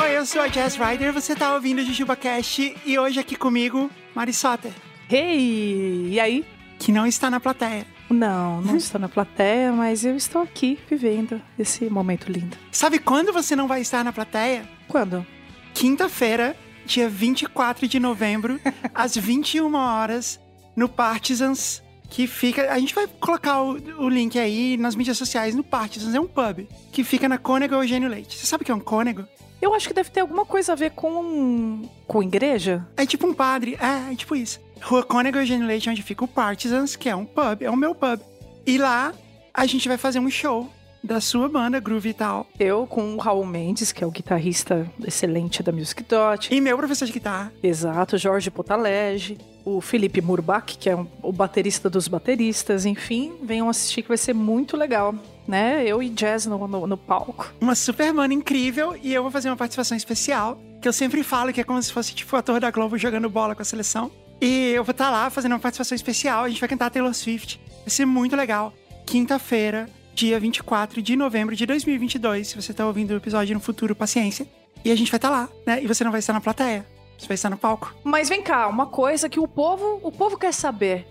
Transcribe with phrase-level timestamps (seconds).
[0.00, 3.90] Oi, eu sou a Jazz Rider, você tá ouvindo o JujubaCast e hoje aqui comigo,
[4.14, 4.72] Mari Soter,
[5.10, 6.10] Hey!
[6.12, 6.44] E aí?
[6.78, 7.84] que não está na plateia.
[8.08, 12.56] Não, não estou na plateia, mas eu estou aqui vivendo esse momento lindo.
[12.70, 14.62] Sabe quando você não vai estar na plateia?
[14.86, 15.26] Quando?
[15.74, 16.56] Quinta-feira,
[16.88, 18.58] dia 24 de novembro,
[18.94, 20.40] às 21 horas,
[20.74, 22.72] no Partisans, que fica.
[22.72, 26.26] A gente vai colocar o, o link aí nas mídias sociais no Partisans, é um
[26.26, 28.36] pub que fica na Cônego Eugênio Leite.
[28.36, 29.24] Você sabe o que é um cônego?
[29.60, 31.88] Eu acho que deve ter alguma coisa a ver com.
[32.06, 32.86] com igreja?
[32.96, 34.60] É tipo um padre, é, é tipo isso.
[34.80, 37.94] Rua Cônego Eugênio Leite, onde fica o Partisans, que é um pub, é o meu
[37.94, 38.20] pub.
[38.64, 39.12] E lá
[39.52, 40.70] a gente vai fazer um show
[41.02, 42.46] da sua banda, Groove e tal.
[42.58, 46.54] Eu com o Raul Mendes, que é o guitarrista excelente da Music Dot.
[46.54, 47.52] E meu professor de guitarra.
[47.62, 54.02] Exato, Jorge Potalege, o Felipe Murbach, que é o baterista dos bateristas, enfim, venham assistir
[54.02, 55.14] que vai ser muito legal,
[55.46, 55.84] né?
[55.86, 57.52] Eu e Jazz no, no, no palco.
[57.60, 61.52] Uma super banda incrível e eu vou fazer uma participação especial, que eu sempre falo
[61.52, 64.10] que é como se fosse tipo o ator da Globo jogando bola com a seleção.
[64.40, 67.60] E eu vou estar lá fazendo uma participação especial, a gente vai cantar Taylor Swift.
[67.80, 68.72] Vai ser muito legal.
[69.04, 73.94] Quinta-feira, dia 24 de novembro de 2022, se você tá ouvindo o episódio no futuro,
[73.94, 74.48] paciência.
[74.84, 75.80] E a gente vai estar lá, né?
[75.80, 76.84] E você não vai estar na plateia,
[77.16, 77.94] você vai estar no palco.
[78.02, 81.06] Mas vem cá, uma coisa que o povo, o povo quer saber.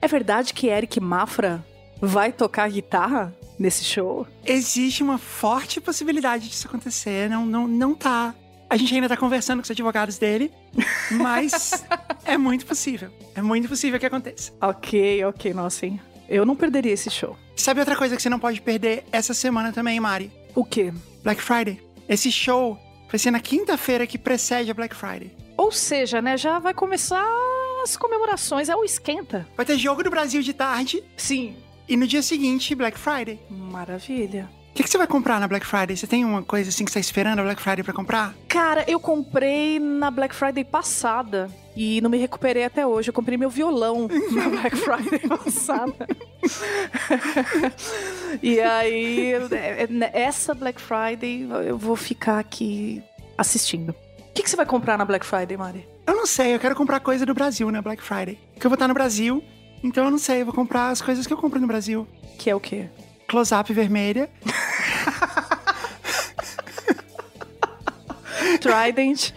[0.00, 1.66] É verdade que Eric Mafra
[2.00, 4.28] vai tocar guitarra nesse show?
[4.46, 8.32] Existe uma forte possibilidade disso acontecer, não, não, não tá.
[8.70, 10.52] A gente ainda tá conversando com os advogados dele,
[11.10, 11.84] mas
[12.24, 13.10] é muito possível.
[13.34, 14.52] É muito possível que aconteça.
[14.60, 16.00] Ok, ok, nossa, hein?
[16.28, 17.36] Eu não perderia esse show.
[17.56, 20.30] Sabe outra coisa que você não pode perder essa semana também, Mari?
[20.54, 20.92] O quê?
[21.22, 21.80] Black Friday.
[22.08, 22.78] Esse show
[23.08, 25.34] vai ser na quinta-feira que precede a Black Friday.
[25.56, 27.24] Ou seja, né, já vai começar
[27.82, 29.46] as comemorações, é o esquenta.
[29.56, 31.56] Vai ter jogo do Brasil de tarde Sim.
[31.88, 33.38] e no dia seguinte, Black Friday.
[33.50, 34.48] Maravilha.
[34.72, 35.94] O que, que você vai comprar na Black Friday?
[35.94, 38.34] Você tem uma coisa assim que você tá esperando a Black Friday pra comprar?
[38.48, 43.10] Cara, eu comprei na Black Friday passada e não me recuperei até hoje.
[43.10, 46.08] Eu comprei meu violão na Black Friday passada.
[48.42, 53.02] e aí, é, é, essa Black Friday eu vou ficar aqui
[53.36, 53.90] assistindo.
[53.90, 55.86] O que, que você vai comprar na Black Friday, Mari?
[56.06, 58.38] Eu não sei, eu quero comprar coisa do Brasil na Black Friday.
[58.54, 59.44] Porque eu vou estar no Brasil,
[59.84, 62.08] então eu não sei, eu vou comprar as coisas que eu compro no Brasil.
[62.38, 62.88] Que é o quê?
[63.32, 64.28] Close-up vermelha.
[68.60, 69.32] Trident,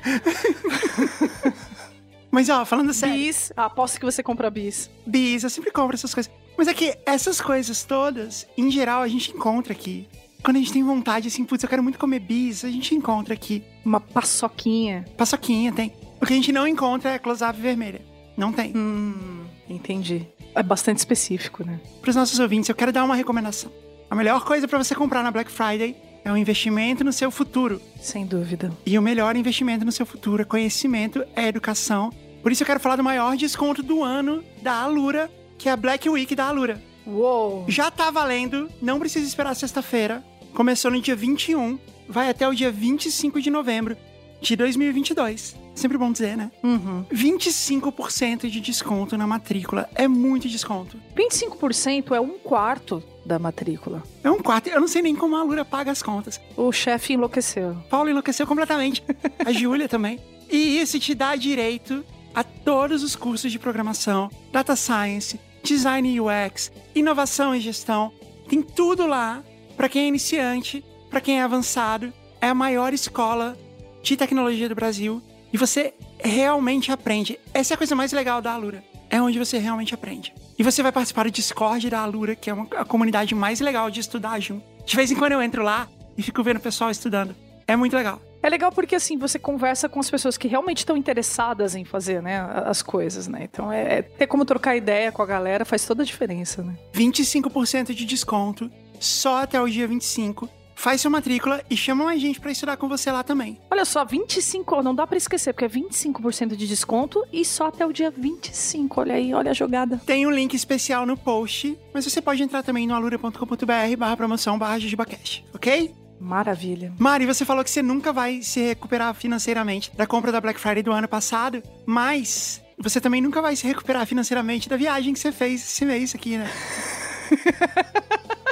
[2.30, 3.54] Mas ó, falando sério, bis.
[3.56, 4.90] Ah, aposto que você compra bis.
[5.08, 6.30] bis, eu sempre compro essas coisas.
[6.58, 10.10] Mas é que essas coisas todas, em geral, a gente encontra aqui.
[10.44, 13.34] Quando a gente tem vontade, assim, putz, eu quero muito comer bis, a gente encontra
[13.34, 13.64] aqui.
[13.86, 15.06] Uma paçoquinha.
[15.16, 15.94] Paçoquinha tem.
[16.22, 18.02] O que a gente não encontra é close-up vermelha.
[18.36, 18.74] Não tem.
[18.76, 20.28] Hum, entendi.
[20.54, 21.80] É bastante específico, né?
[22.02, 23.72] Para os nossos ouvintes, eu quero dar uma recomendação.
[24.10, 27.82] A melhor coisa para você comprar na Black Friday é um investimento no seu futuro.
[28.02, 28.72] Sem dúvida.
[28.86, 32.12] E o melhor investimento no seu futuro é conhecimento, é educação.
[32.42, 35.78] Por isso eu quero falar do maior desconto do ano da Alura, que é a
[35.78, 36.82] Black Week da Alura.
[37.06, 37.66] Uou!
[37.68, 40.24] Já tá valendo, não precisa esperar sexta-feira.
[40.54, 41.78] Começou no dia 21,
[42.08, 43.98] vai até o dia 25 de novembro
[44.42, 45.65] de 2022.
[45.76, 46.52] Sempre bom dizer, né?
[46.64, 47.06] Uhum.
[47.14, 49.90] 25% de desconto na matrícula.
[49.94, 50.98] É muito desconto.
[51.16, 54.02] 25% é um quarto da matrícula.
[54.24, 54.70] É um quarto.
[54.70, 56.40] Eu não sei nem como a Alura paga as contas.
[56.56, 57.76] O chefe enlouqueceu.
[57.90, 59.04] Paulo enlouqueceu completamente.
[59.46, 60.20] A Júlia também.
[60.50, 66.72] E isso te dá direito a todos os cursos de programação, data science, design UX,
[66.94, 68.14] inovação e gestão.
[68.48, 69.44] Tem tudo lá
[69.76, 72.14] para quem é iniciante, para quem é avançado.
[72.40, 73.58] É a maior escola
[74.04, 75.22] de tecnologia do Brasil
[75.56, 77.40] e você realmente aprende.
[77.54, 78.84] Essa é a coisa mais legal da Alura.
[79.10, 80.34] É onde você realmente aprende.
[80.60, 83.90] E você vai participar do Discord da Alura, que é uma, a comunidade mais legal
[83.90, 84.66] de estudar junto.
[84.86, 87.34] De vez em quando eu entro lá e fico vendo o pessoal estudando.
[87.66, 88.22] É muito legal.
[88.44, 92.22] É legal porque assim, você conversa com as pessoas que realmente estão interessadas em fazer,
[92.22, 93.48] né, as coisas, né?
[93.50, 96.76] Então é, é ter como trocar ideia com a galera faz toda a diferença, né?
[96.94, 98.70] 25% de desconto
[99.00, 100.50] só até o dia 25.
[100.76, 103.60] Faz sua matrícula e chama mais gente pra estudar com você lá também.
[103.72, 107.86] Olha só, 25, não dá pra esquecer, porque é 25% de desconto e só até
[107.86, 109.02] o dia 25.
[109.02, 110.00] Olha aí, olha a jogada.
[110.06, 114.60] Tem um link especial no post, mas você pode entrar também no alura.com.br barra promoção
[114.60, 115.96] barra jujubacast, ok?
[116.20, 116.94] Maravilha.
[116.98, 120.84] Mari, você falou que você nunca vai se recuperar financeiramente da compra da Black Friday
[120.84, 125.32] do ano passado, mas você também nunca vai se recuperar financeiramente da viagem que você
[125.32, 126.50] fez esse mês aqui, né?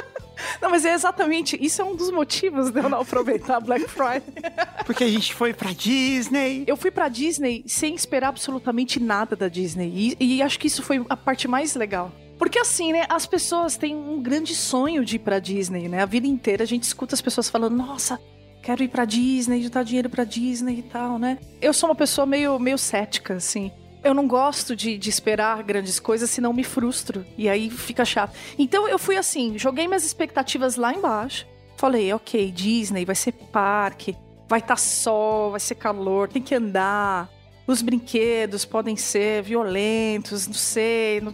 [0.60, 4.22] Não, mas é exatamente, isso é um dos motivos de eu não aproveitar Black Friday.
[4.86, 6.64] Porque a gente foi pra Disney.
[6.66, 10.16] Eu fui pra Disney sem esperar absolutamente nada da Disney.
[10.18, 12.12] E, e acho que isso foi a parte mais legal.
[12.38, 16.02] Porque assim, né, as pessoas têm um grande sonho de ir pra Disney, né?
[16.02, 18.18] A vida inteira a gente escuta as pessoas falando, nossa,
[18.62, 21.38] quero ir pra Disney, juntar dinheiro pra Disney e tal, né?
[21.60, 23.70] Eu sou uma pessoa meio, meio cética, assim.
[24.04, 27.24] Eu não gosto de, de esperar grandes coisas, senão me frustro.
[27.38, 28.36] E aí fica chato.
[28.58, 31.46] Então eu fui assim, joguei minhas expectativas lá embaixo.
[31.76, 34.14] Falei, ok, Disney, vai ser parque,
[34.46, 37.30] vai estar tá sol, vai ser calor, tem que andar.
[37.66, 41.22] Os brinquedos podem ser violentos, não sei.
[41.22, 41.32] Não...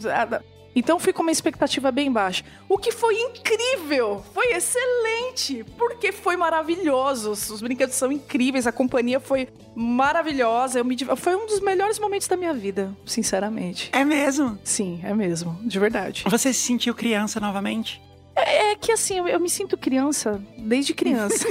[0.75, 2.45] Então fui com uma expectativa bem baixa.
[2.69, 7.31] O que foi incrível, foi excelente, porque foi maravilhoso.
[7.31, 10.79] Os brinquedos são incríveis, a companhia foi maravilhosa.
[10.79, 13.91] Eu me foi um dos melhores momentos da minha vida, sinceramente.
[13.93, 14.59] É mesmo?
[14.63, 16.25] Sim, é mesmo, de verdade.
[16.29, 18.01] Você se sentiu criança novamente?
[18.37, 21.49] É, é que assim, eu, eu, me sinto criança desde criança.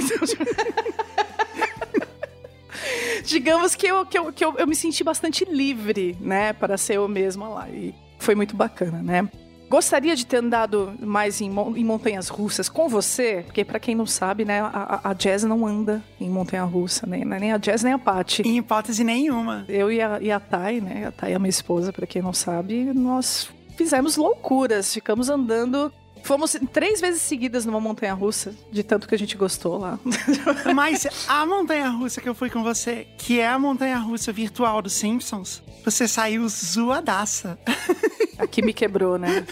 [3.24, 6.96] Digamos que, eu, que, eu, que eu, eu me senti bastante livre, né, para ser
[6.96, 7.68] eu mesma lá.
[7.68, 9.28] E foi muito bacana, né?
[9.70, 14.04] Gostaria de ter andado mais em, em montanhas russas com você, porque para quem não
[14.04, 17.24] sabe, né, a, a, Jazz não anda em montanha russa, né?
[17.24, 18.42] nem a Jazz nem a Paty.
[18.42, 19.64] Em hipótese nenhuma.
[19.68, 22.32] Eu e a, e a Thay, né, a Thay é minha esposa, para quem não
[22.32, 29.08] sabe, nós fizemos loucuras, ficamos andando Fomos três vezes seguidas numa montanha russa, de tanto
[29.08, 29.98] que a gente gostou lá.
[30.74, 34.82] Mas a montanha russa que eu fui com você, que é a montanha russa virtual
[34.82, 37.58] dos Simpsons, você saiu zoadaça.
[38.38, 39.46] Aqui me quebrou, né?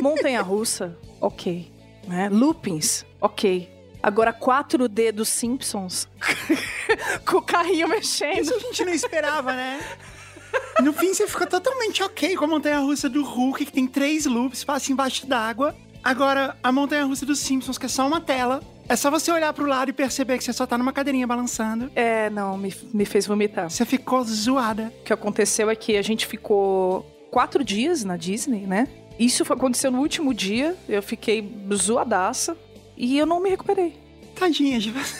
[0.00, 1.70] Montanha russa, ok.
[2.06, 2.28] Né?
[2.28, 3.68] Loopings, ok.
[4.02, 6.08] Agora 4D dos Simpsons,
[7.26, 8.42] com o carrinho mexendo.
[8.42, 9.80] Isso a gente não esperava, né?
[10.82, 14.26] No fim, você ficou totalmente ok com a montanha russa do Hulk, que tem três
[14.26, 15.74] loops, passa embaixo d'água.
[16.02, 18.60] Agora, a montanha russa dos Simpsons, que é só uma tela.
[18.88, 21.90] É só você olhar pro lado e perceber que você só tá numa cadeirinha balançando.
[21.94, 23.68] É, não, me, me fez vomitar.
[23.70, 24.92] Você ficou zoada.
[25.00, 28.88] O que aconteceu é que a gente ficou quatro dias na Disney, né?
[29.18, 30.74] Isso aconteceu no último dia.
[30.88, 32.56] Eu fiquei zoadaça.
[32.96, 33.94] E eu não me recuperei.
[34.34, 35.16] Tadinha de você.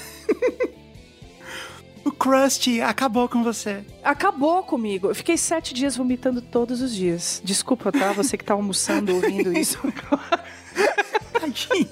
[2.05, 3.85] o Krusty acabou com você.
[4.03, 5.09] Acabou comigo.
[5.09, 7.43] Eu fiquei sete dias vomitando todos os dias.
[7.45, 8.13] Desculpa, tá?
[8.13, 9.79] Você que tá almoçando ouvindo isso.
[11.33, 11.89] Tadinho.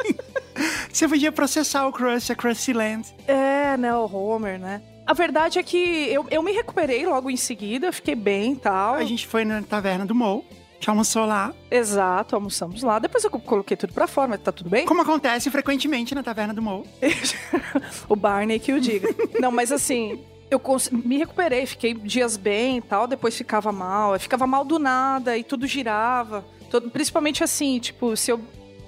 [0.92, 3.14] Você podia processar o Krusty, a Krusty Land.
[3.26, 3.94] É, né?
[3.94, 4.82] O Homer, né?
[5.06, 8.94] A verdade é que eu, eu me recuperei logo em seguida, fiquei bem e tal.
[8.94, 10.44] A gente foi na taverna do Mo.
[10.80, 11.54] Já almoçou lá?
[11.70, 12.98] Exato, almoçamos lá.
[12.98, 14.84] Depois eu coloquei tudo pra fora, mas tá tudo bem?
[14.84, 16.84] Como acontece frequentemente na taverna do Mo.
[18.08, 19.08] o Barney que o diga.
[19.40, 20.60] Não, mas assim, eu
[20.92, 24.14] me recuperei, fiquei dias bem e tal, depois ficava mal.
[24.14, 26.44] Eu ficava mal do nada e tudo girava.
[26.70, 28.40] Todo, principalmente assim, tipo, se eu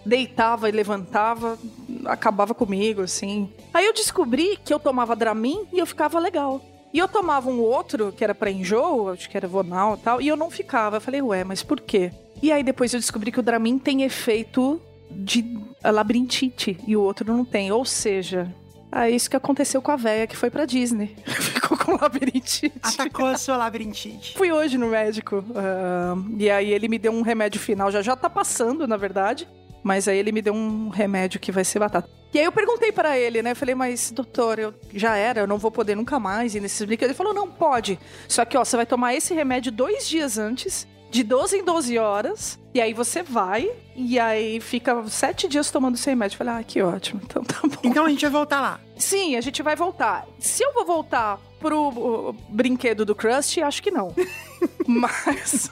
[0.04, 1.58] deitava e levantava,
[2.06, 3.52] acabava comigo, assim.
[3.72, 6.60] Aí eu descobri que eu tomava Dramin e eu ficava legal.
[6.92, 10.20] E eu tomava um outro, que era para enjoo, acho que era Vonal e tal,
[10.22, 10.96] e eu não ficava.
[10.96, 12.10] Eu falei, ué, mas por quê?
[12.42, 14.80] E aí depois eu descobri que o Dramin tem efeito
[15.10, 15.44] de
[15.84, 17.70] labirintite e o outro não tem.
[17.72, 18.52] Ou seja,
[18.90, 21.14] é isso que aconteceu com a véia que foi pra Disney.
[21.26, 22.72] Ficou com labirintite.
[22.82, 24.34] Atacou a sua labirintite.
[24.36, 25.38] Fui hoje no médico.
[25.38, 27.90] Uh, e aí ele me deu um remédio final.
[27.90, 29.46] Já já tá passando, na verdade.
[29.82, 32.08] Mas aí ele me deu um remédio que vai ser batata.
[32.32, 33.52] E aí eu perguntei para ele, né?
[33.52, 36.84] Eu falei, mas doutor, eu já era, eu não vou poder nunca mais ir nesses
[36.84, 37.10] brinquedos.
[37.10, 37.98] Ele falou, não, pode.
[38.28, 41.98] Só que, ó, você vai tomar esse remédio dois dias antes, de 12 em 12
[41.98, 46.34] horas, e aí você vai, e aí fica sete dias tomando esse remédio.
[46.34, 47.80] Eu falei, ah, que ótimo, então tá bom.
[47.82, 48.80] Então a gente vai voltar lá.
[48.96, 50.26] Sim, a gente vai voltar.
[50.38, 54.14] Se eu vou voltar pro brinquedo do Krusty, acho que não.
[54.86, 55.70] mas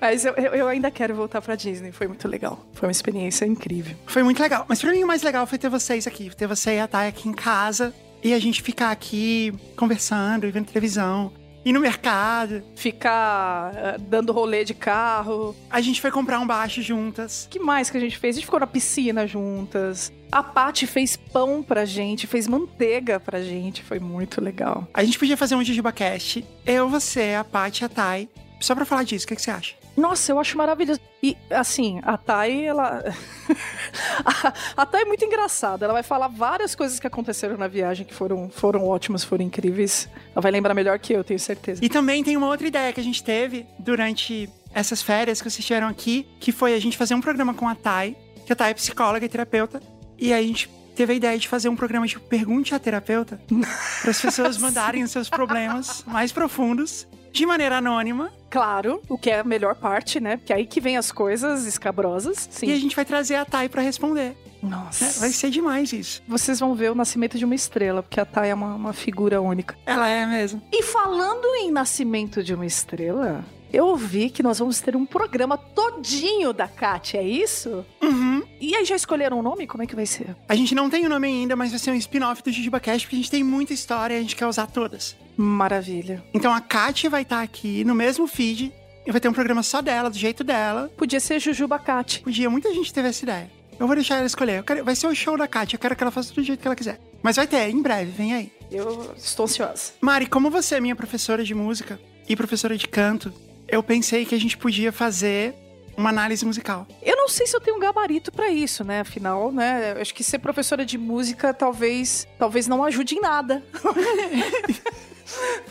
[0.00, 1.90] mas eu, eu ainda quero voltar pra Disney.
[1.90, 2.64] Foi muito legal.
[2.74, 3.96] Foi uma experiência incrível.
[4.06, 4.66] Foi muito legal.
[4.68, 6.34] Mas pra mim o mais legal foi ter vocês aqui.
[6.34, 7.94] Ter você e a Thay aqui em casa.
[8.22, 11.32] E a gente ficar aqui conversando e vendo televisão
[11.64, 12.62] ir no mercado.
[12.76, 15.54] Ficar uh, dando rolê de carro.
[15.70, 17.44] A gente foi comprar um baixo juntas.
[17.46, 18.36] O que mais que a gente fez?
[18.36, 20.12] A gente ficou na piscina juntas.
[20.30, 23.82] A Paty fez pão pra gente, fez manteiga pra gente.
[23.82, 24.86] Foi muito legal.
[24.92, 26.44] A gente podia fazer um JujubaCast.
[26.66, 28.28] Eu, você, a Paty e a Thay.
[28.60, 29.83] Só pra falar disso, o que, que você acha?
[29.96, 31.00] Nossa, eu acho maravilhoso.
[31.22, 33.02] E, assim, a Thay, ela.
[34.24, 35.84] a, a Thay é muito engraçada.
[35.84, 40.08] Ela vai falar várias coisas que aconteceram na viagem que foram, foram ótimas, foram incríveis.
[40.32, 41.84] Ela vai lembrar melhor que eu, tenho certeza.
[41.84, 45.60] E também tem uma outra ideia que a gente teve durante essas férias que vocês
[45.60, 48.72] estiveram aqui, que foi a gente fazer um programa com a Thay, que a Thay
[48.72, 49.80] é psicóloga e terapeuta.
[50.18, 53.40] E a gente teve a ideia de fazer um programa tipo Pergunte à Terapeuta,
[54.02, 58.32] para as pessoas mandarem os seus problemas mais profundos de maneira anônima.
[58.48, 60.36] Claro, o que é a melhor parte, né?
[60.36, 62.48] Porque é aí que vem as coisas escabrosas.
[62.48, 62.68] Sim.
[62.68, 64.36] E a gente vai trazer a Thay pra responder.
[64.62, 65.04] Nossa.
[65.04, 66.22] É, vai ser demais isso.
[66.28, 69.40] Vocês vão ver o nascimento de uma estrela, porque a Thay é uma, uma figura
[69.40, 69.76] única.
[69.84, 70.62] Ela é mesmo.
[70.72, 75.58] E falando em nascimento de uma estrela, eu ouvi que nós vamos ter um programa
[75.58, 77.84] todinho da Kat, é isso?
[78.00, 78.33] Uhum.
[78.66, 79.66] E aí já escolheram o nome?
[79.66, 80.34] Como é que vai ser?
[80.48, 83.16] A gente não tem o nome ainda, mas vai ser um spin-off do JujubaCast, porque
[83.16, 85.16] a gente tem muita história e a gente quer usar todas.
[85.36, 86.24] Maravilha.
[86.32, 88.72] Então a Kat vai estar aqui no mesmo feed
[89.06, 90.90] e vai ter um programa só dela, do jeito dela.
[90.96, 92.20] Podia ser Jujuba Kat.
[92.20, 93.50] Podia, muita gente teve essa ideia.
[93.78, 94.58] Eu vou deixar ela escolher.
[94.60, 96.60] Eu quero- vai ser o show da Kat, eu quero que ela faça do jeito
[96.60, 96.98] que ela quiser.
[97.22, 98.52] Mas vai ter, em breve, vem aí.
[98.70, 99.92] Eu estou ansiosa.
[100.00, 103.32] Mari, como você é minha professora de música e professora de canto,
[103.68, 105.54] eu pensei que a gente podia fazer
[105.96, 106.86] uma análise musical.
[107.02, 109.00] Eu não sei se eu tenho um gabarito pra isso, né?
[109.00, 109.92] Afinal, né?
[109.96, 113.62] Eu acho que ser professora de música talvez, talvez não ajude em nada.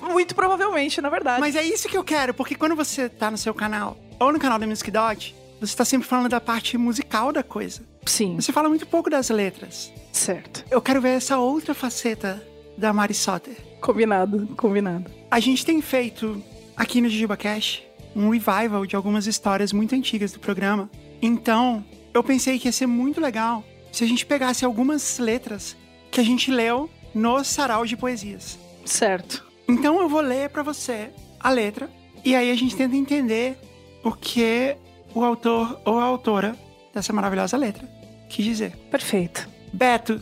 [0.02, 1.40] Muito provavelmente, na verdade.
[1.40, 4.40] Mas é isso que eu quero, porque quando você tá no seu canal, ou no
[4.40, 7.82] canal da Music Dot, você tá sempre falando da parte musical da coisa.
[8.06, 9.92] Sim, Você fala muito pouco das letras.
[10.12, 10.66] certo.
[10.70, 12.46] Eu quero ver essa outra faceta
[12.78, 13.56] da Mari Soter.
[13.80, 15.10] Combinado, combinado.
[15.32, 16.44] A gente tem feito
[16.76, 17.82] aqui no Jujuba Cash
[18.16, 20.90] um revival de algumas histórias muito antigas do programa.
[21.22, 25.76] Então, eu pensei que ia ser muito legal se a gente pegasse algumas letras
[26.12, 28.58] que a gente leu no sarau de poesias.
[28.86, 29.46] Certo.
[29.68, 31.90] Então eu vou ler pra você a letra
[32.24, 33.58] e aí a gente tenta entender
[34.04, 34.76] o que
[35.14, 36.56] o autor ou a autora
[36.94, 37.88] dessa maravilhosa letra
[38.34, 38.76] quis dizer.
[38.90, 39.48] Perfeito.
[39.72, 40.22] Beto,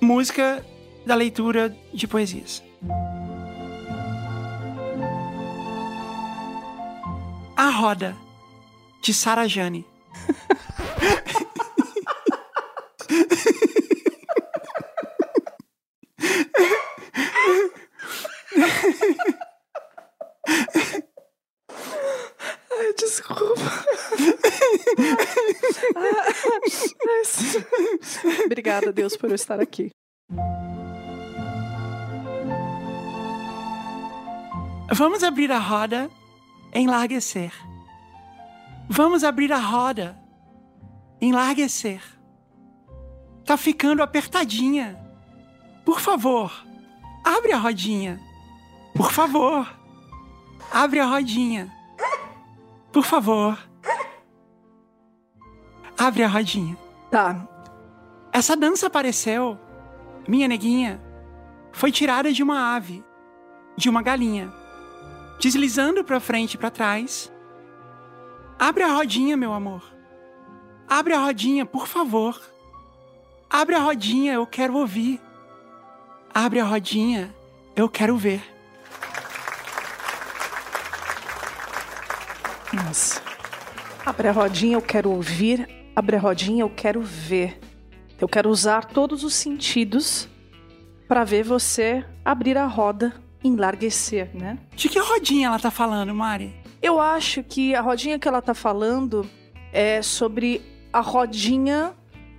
[0.00, 0.64] música
[1.04, 2.62] da leitura de poesias.
[7.56, 8.16] A Roda,
[9.02, 9.86] de Sara Jane.
[22.70, 23.84] Ai, desculpa.
[28.46, 29.90] Obrigada, Deus, por eu estar aqui.
[34.94, 36.10] Vamos abrir a roda,
[36.72, 37.52] enlarguecer.
[38.88, 40.18] Vamos abrir a roda,
[41.20, 42.02] enlarguecer.
[43.44, 44.98] Tá ficando apertadinha.
[45.84, 46.52] Por favor,
[47.24, 48.20] abre a rodinha.
[48.94, 49.68] Por favor,
[50.72, 51.72] abre a rodinha.
[52.92, 53.58] Por favor,
[55.98, 56.76] abre a rodinha.
[57.10, 57.48] Tá.
[58.32, 59.58] Essa dança apareceu,
[60.26, 61.00] minha neguinha,
[61.72, 63.04] foi tirada de uma ave,
[63.76, 64.52] de uma galinha,
[65.42, 67.32] deslizando pra frente e pra trás.
[68.56, 69.82] Abre a rodinha, meu amor.
[70.88, 72.40] Abre a rodinha, por favor.
[73.50, 75.20] Abre a rodinha, eu quero ouvir.
[76.32, 77.34] Abre a rodinha,
[77.74, 78.40] eu quero ver.
[82.72, 83.20] Nossa.
[84.06, 85.68] Abre a rodinha, eu quero ouvir.
[85.96, 87.58] Abre a rodinha, eu quero ver.
[88.20, 90.28] Eu quero usar todos os sentidos
[91.08, 93.12] para ver você abrir a roda,
[93.44, 94.58] enlarguecer, né?
[94.74, 96.54] De que rodinha ela tá falando, Mari?
[96.80, 99.26] Eu acho que a rodinha que ela tá falando
[99.72, 100.60] é sobre
[100.92, 101.94] a rodinha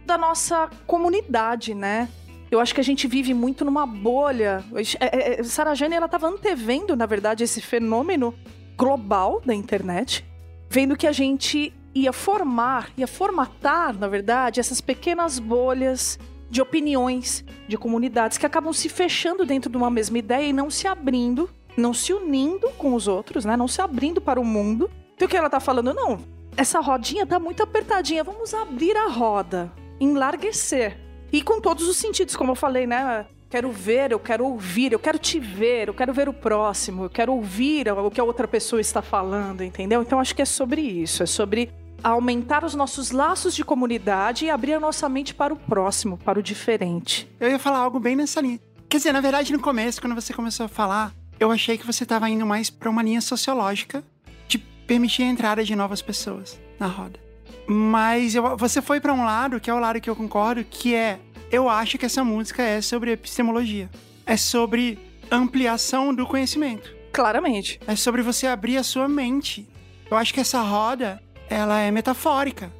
[0.06, 2.10] da nossa comunidade, né?
[2.52, 4.64] Eu acho que a gente vive muito numa bolha.
[5.00, 8.34] É, é, Sarah Jane, ela tava antevendo, na verdade, esse fenômeno
[8.78, 10.24] global da internet,
[10.70, 16.20] vendo que a gente ia formar, ia formatar, na verdade, essas pequenas bolhas
[16.54, 20.70] de opiniões, de comunidades que acabam se fechando dentro de uma mesma ideia e não
[20.70, 23.58] se abrindo, não se unindo com os outros, né?
[23.58, 24.88] Não se abrindo para o mundo.
[25.16, 25.96] Então o que ela tá falando?
[25.96, 26.20] Não,
[26.56, 30.96] essa rodinha tá muito apertadinha, vamos abrir a roda, enlarguecer.
[31.32, 33.26] E com todos os sentidos, como eu falei, né?
[33.50, 37.10] Quero ver, eu quero ouvir, eu quero te ver, eu quero ver o próximo, eu
[37.10, 40.04] quero ouvir o que a outra pessoa está falando, entendeu?
[40.04, 41.72] Então acho que é sobre isso, é sobre
[42.04, 46.40] aumentar os nossos laços de comunidade e abrir a nossa mente para o próximo, para
[46.40, 47.30] o diferente.
[47.40, 48.60] Eu ia falar algo bem nessa linha.
[48.90, 52.04] Quer dizer, na verdade, no começo, quando você começou a falar, eu achei que você
[52.04, 54.04] estava indo mais para uma linha sociológica
[54.48, 57.20] de permitir a entrada de novas pessoas na roda.
[57.66, 60.94] Mas eu- você foi para um lado, que é o lado que eu concordo, que
[60.94, 61.20] é
[61.50, 63.90] eu acho que essa música é sobre epistemologia.
[64.26, 65.00] É sobre
[65.32, 66.94] ampliação do conhecimento.
[67.14, 67.80] Claramente.
[67.88, 69.68] É sobre você abrir a sua mente.
[70.12, 72.72] Eu acho que essa roda, ela é metafórica.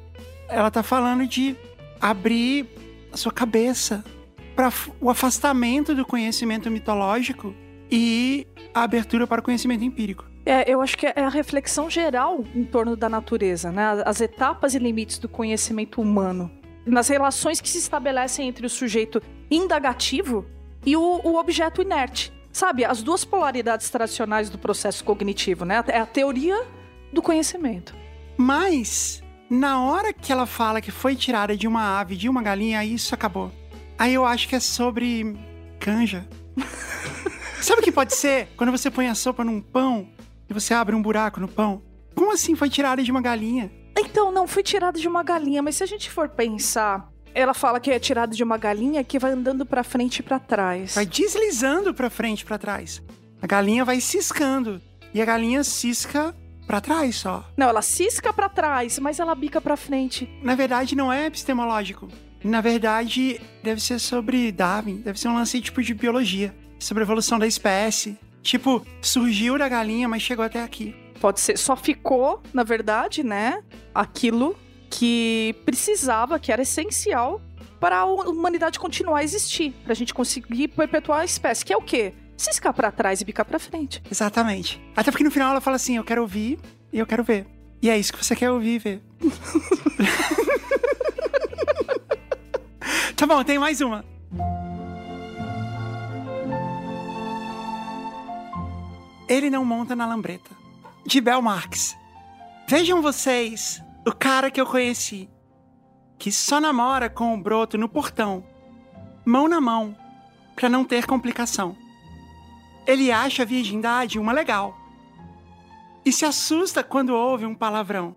[0.48, 1.56] Ela tá falando de
[2.00, 2.66] abrir
[3.12, 4.04] a sua cabeça
[4.54, 7.54] para o afastamento do conhecimento mitológico
[7.90, 10.24] e a abertura para o conhecimento empírico.
[10.46, 14.02] É, eu acho que é a reflexão geral em torno da natureza, né?
[14.04, 16.50] As etapas e limites do conhecimento humano.
[16.84, 20.44] Nas relações que se estabelecem entre o sujeito indagativo
[20.84, 22.32] e o, o objeto inerte.
[22.52, 25.82] sabe, as duas polaridades tradicionais do processo cognitivo, né?
[25.88, 26.62] É a teoria
[27.12, 27.94] do conhecimento.
[28.36, 32.84] Mas, na hora que ela fala que foi tirada de uma ave, de uma galinha,
[32.84, 33.52] isso acabou.
[33.98, 35.36] Aí eu acho que é sobre
[35.78, 36.26] canja.
[37.60, 38.48] Sabe o que pode ser?
[38.56, 40.08] Quando você põe a sopa num pão
[40.48, 41.82] e você abre um buraco no pão.
[42.14, 43.70] Como assim foi tirada de uma galinha?
[43.96, 47.80] Então, não foi tirada de uma galinha, mas se a gente for pensar, ela fala
[47.80, 50.94] que é tirada de uma galinha que vai andando para frente e para trás.
[50.94, 53.02] Vai deslizando para frente e para trás.
[53.40, 54.80] A galinha vai ciscando
[55.12, 56.34] e a galinha cisca
[56.66, 57.44] para trás só.
[57.56, 60.28] Não, ela cisca para trás, mas ela bica para frente.
[60.42, 62.08] Na verdade, não é epistemológico.
[62.42, 67.06] Na verdade, deve ser sobre Darwin, deve ser um lance tipo de biologia, sobre a
[67.06, 68.18] evolução da espécie.
[68.42, 70.94] Tipo, surgiu da galinha, mas chegou até aqui.
[71.20, 73.62] Pode ser, só ficou, na verdade, né,
[73.94, 74.54] aquilo
[74.90, 77.40] que precisava, que era essencial
[77.80, 81.76] para a humanidade continuar a existir, para a gente conseguir perpetuar a espécie, que é
[81.76, 82.12] o quê?
[82.44, 84.02] Ciscar para trás e bicar para frente.
[84.10, 84.78] Exatamente.
[84.94, 86.58] Até porque no final ela fala assim: eu quero ouvir
[86.92, 87.46] e eu quero ver.
[87.80, 89.02] E é isso que você quer ouvir e ver.
[93.16, 94.04] tá bom, tem mais uma.
[99.26, 100.50] Ele não monta na lambreta.
[101.06, 101.96] De Bel Marx.
[102.68, 105.30] Vejam vocês o cara que eu conheci,
[106.18, 108.44] que só namora com o broto no portão,
[109.24, 109.96] mão na mão,
[110.54, 111.74] para não ter complicação.
[112.86, 114.76] Ele acha a virgindade uma legal.
[116.04, 118.14] E se assusta quando ouve um palavrão.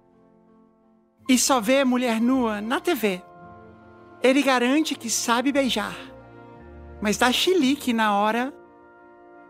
[1.28, 3.22] E só vê mulher nua na TV.
[4.22, 5.96] Ele garante que sabe beijar,
[7.02, 8.54] mas dá chilique na hora,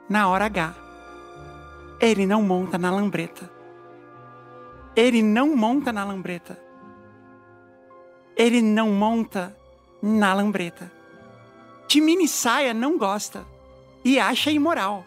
[0.10, 0.76] na hora H.
[2.00, 3.50] Ele não monta na lambreta.
[4.96, 6.60] Ele não monta na lambreta.
[8.36, 9.56] Ele não monta
[10.02, 10.92] na lambreta.
[11.88, 13.46] De mini saia não gosta
[14.04, 15.06] e acha imoral.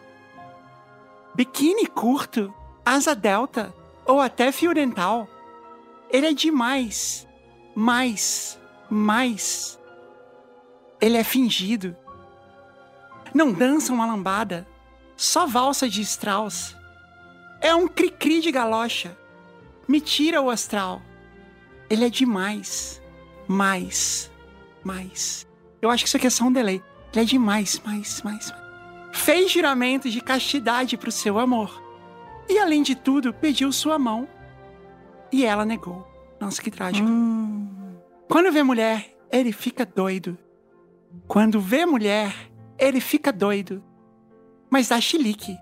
[1.33, 2.53] Biquíni curto,
[2.85, 3.73] asa delta
[4.05, 5.27] ou até fio dental.
[6.09, 7.27] Ele é demais,
[7.73, 9.79] mais, mais.
[10.99, 11.95] Ele é fingido.
[13.33, 14.67] Não dança uma lambada,
[15.15, 16.75] só valsa de Strauss.
[17.61, 19.17] É um cri-cri de galocha.
[19.87, 21.01] Me tira o astral.
[21.89, 23.01] Ele é demais,
[23.47, 24.29] mais,
[24.83, 25.47] mais.
[25.81, 26.83] Eu acho que isso aqui é só um delay.
[27.13, 28.60] Ele é demais, mais, mais, mais
[29.11, 31.81] fez juramento de castidade para o seu amor.
[32.49, 34.27] E além de tudo, pediu sua mão.
[35.31, 36.07] E ela negou.
[36.39, 37.07] Nossa, que trágico.
[37.07, 37.95] Hum.
[38.27, 40.37] Quando vê mulher, ele fica doido.
[41.27, 42.33] Quando vê mulher,
[42.77, 43.83] ele fica doido.
[44.69, 45.57] Mas dá chilique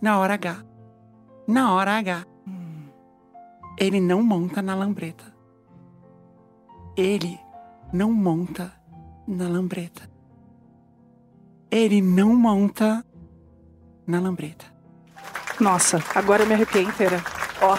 [0.00, 0.64] na hora H.
[1.46, 2.26] Na hora H.
[2.46, 2.88] Hum.
[3.78, 5.34] Ele não monta na lambreta.
[6.96, 7.38] Ele
[7.92, 8.72] não monta
[9.26, 10.13] na lambreta
[11.74, 13.04] ele não monta
[14.06, 14.64] na lambreta.
[15.58, 17.22] Nossa, agora eu me arrepiei inteira.
[17.60, 17.76] Ó.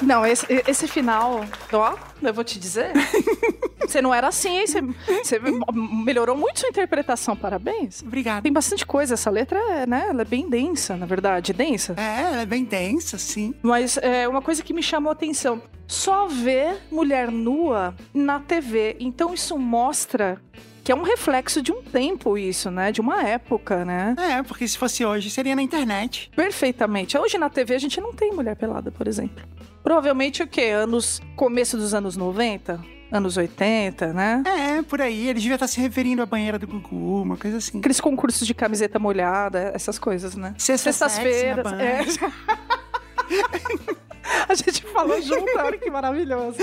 [0.00, 2.92] Não, esse, esse final, ó, eu vou te dizer.
[3.80, 4.80] Você não era assim, você,
[5.22, 5.38] você,
[5.72, 8.02] melhorou muito sua interpretação, parabéns.
[8.02, 8.40] Obrigada.
[8.40, 11.94] Tem bastante coisa, essa letra é, né, ela é bem densa, na verdade, densa.
[11.98, 13.54] É, ela é bem densa, sim.
[13.62, 18.96] Mas é uma coisa que me chamou a atenção, só ver mulher nua na TV,
[18.98, 20.40] então isso mostra
[20.84, 22.92] que é um reflexo de um tempo isso, né?
[22.92, 24.14] De uma época, né?
[24.18, 26.30] É, porque se fosse hoje, seria na internet.
[26.36, 27.16] Perfeitamente.
[27.16, 29.42] Hoje na TV a gente não tem mulher pelada, por exemplo.
[29.82, 30.66] Provavelmente o quê?
[30.66, 31.22] Anos.
[31.34, 32.78] Começo dos anos 90?
[33.10, 34.42] Anos 80, né?
[34.46, 35.28] É, por aí.
[35.28, 37.78] Ele devia estar se referindo à banheira do Gugu, uma coisa assim.
[37.78, 40.54] Aqueles concursos de camiseta molhada, essas coisas, né?
[40.58, 41.66] Sextas-feiras.
[41.72, 42.04] É.
[44.48, 46.58] A gente falou junto, olha que maravilhoso.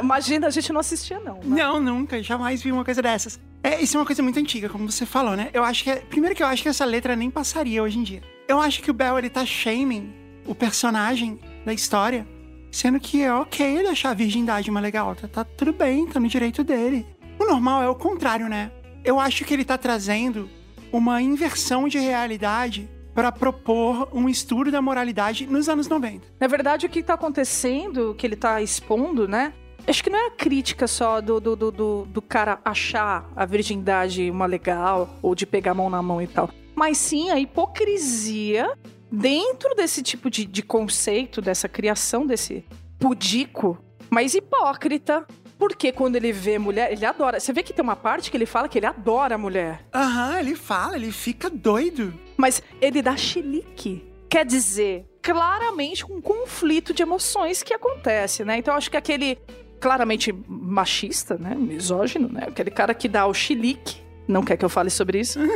[0.00, 1.36] Imagina, a gente não assistia, não.
[1.36, 1.62] Né?
[1.62, 3.38] Não, nunca, jamais vi uma coisa dessas.
[3.62, 5.50] É, isso é uma coisa muito antiga, como você falou, né?
[5.52, 5.90] Eu acho que.
[5.90, 8.22] É, primeiro que eu acho que essa letra nem passaria hoje em dia.
[8.48, 10.12] Eu acho que o Bell, ele tá shaming
[10.46, 12.26] o personagem da história,
[12.72, 15.14] sendo que é ok ele achar a virgindade uma legal.
[15.14, 17.06] Tá, tá tudo bem, tá no direito dele.
[17.38, 18.72] O normal é o contrário, né?
[19.04, 20.48] Eu acho que ele tá trazendo
[20.92, 26.26] uma inversão de realidade para propor um estudo da moralidade nos anos 90.
[26.38, 29.52] Na verdade, o que está acontecendo, que ele está expondo, né?
[29.86, 34.30] Acho que não é a crítica só do, do, do, do, cara achar a virgindade
[34.30, 36.50] uma legal, ou de pegar a mão na mão e tal.
[36.74, 38.72] Mas sim a hipocrisia
[39.10, 42.64] dentro desse tipo de, de conceito, dessa criação desse
[42.98, 43.78] pudico,
[44.10, 45.26] mas hipócrita,
[45.60, 47.38] porque quando ele vê mulher, ele adora.
[47.38, 49.84] Você vê que tem uma parte que ele fala que ele adora a mulher.
[49.94, 52.14] Aham, ele fala, ele fica doido.
[52.34, 54.02] Mas ele dá chilique.
[54.30, 58.56] Quer dizer, claramente um conflito de emoções que acontece, né?
[58.56, 59.38] Então eu acho que aquele
[59.78, 61.54] claramente machista, né?
[61.54, 62.44] Misógino, né?
[62.48, 64.00] Aquele cara que dá o chilique.
[64.26, 65.38] Não quer que eu fale sobre isso.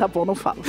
[0.00, 0.62] Tá bom, não falo.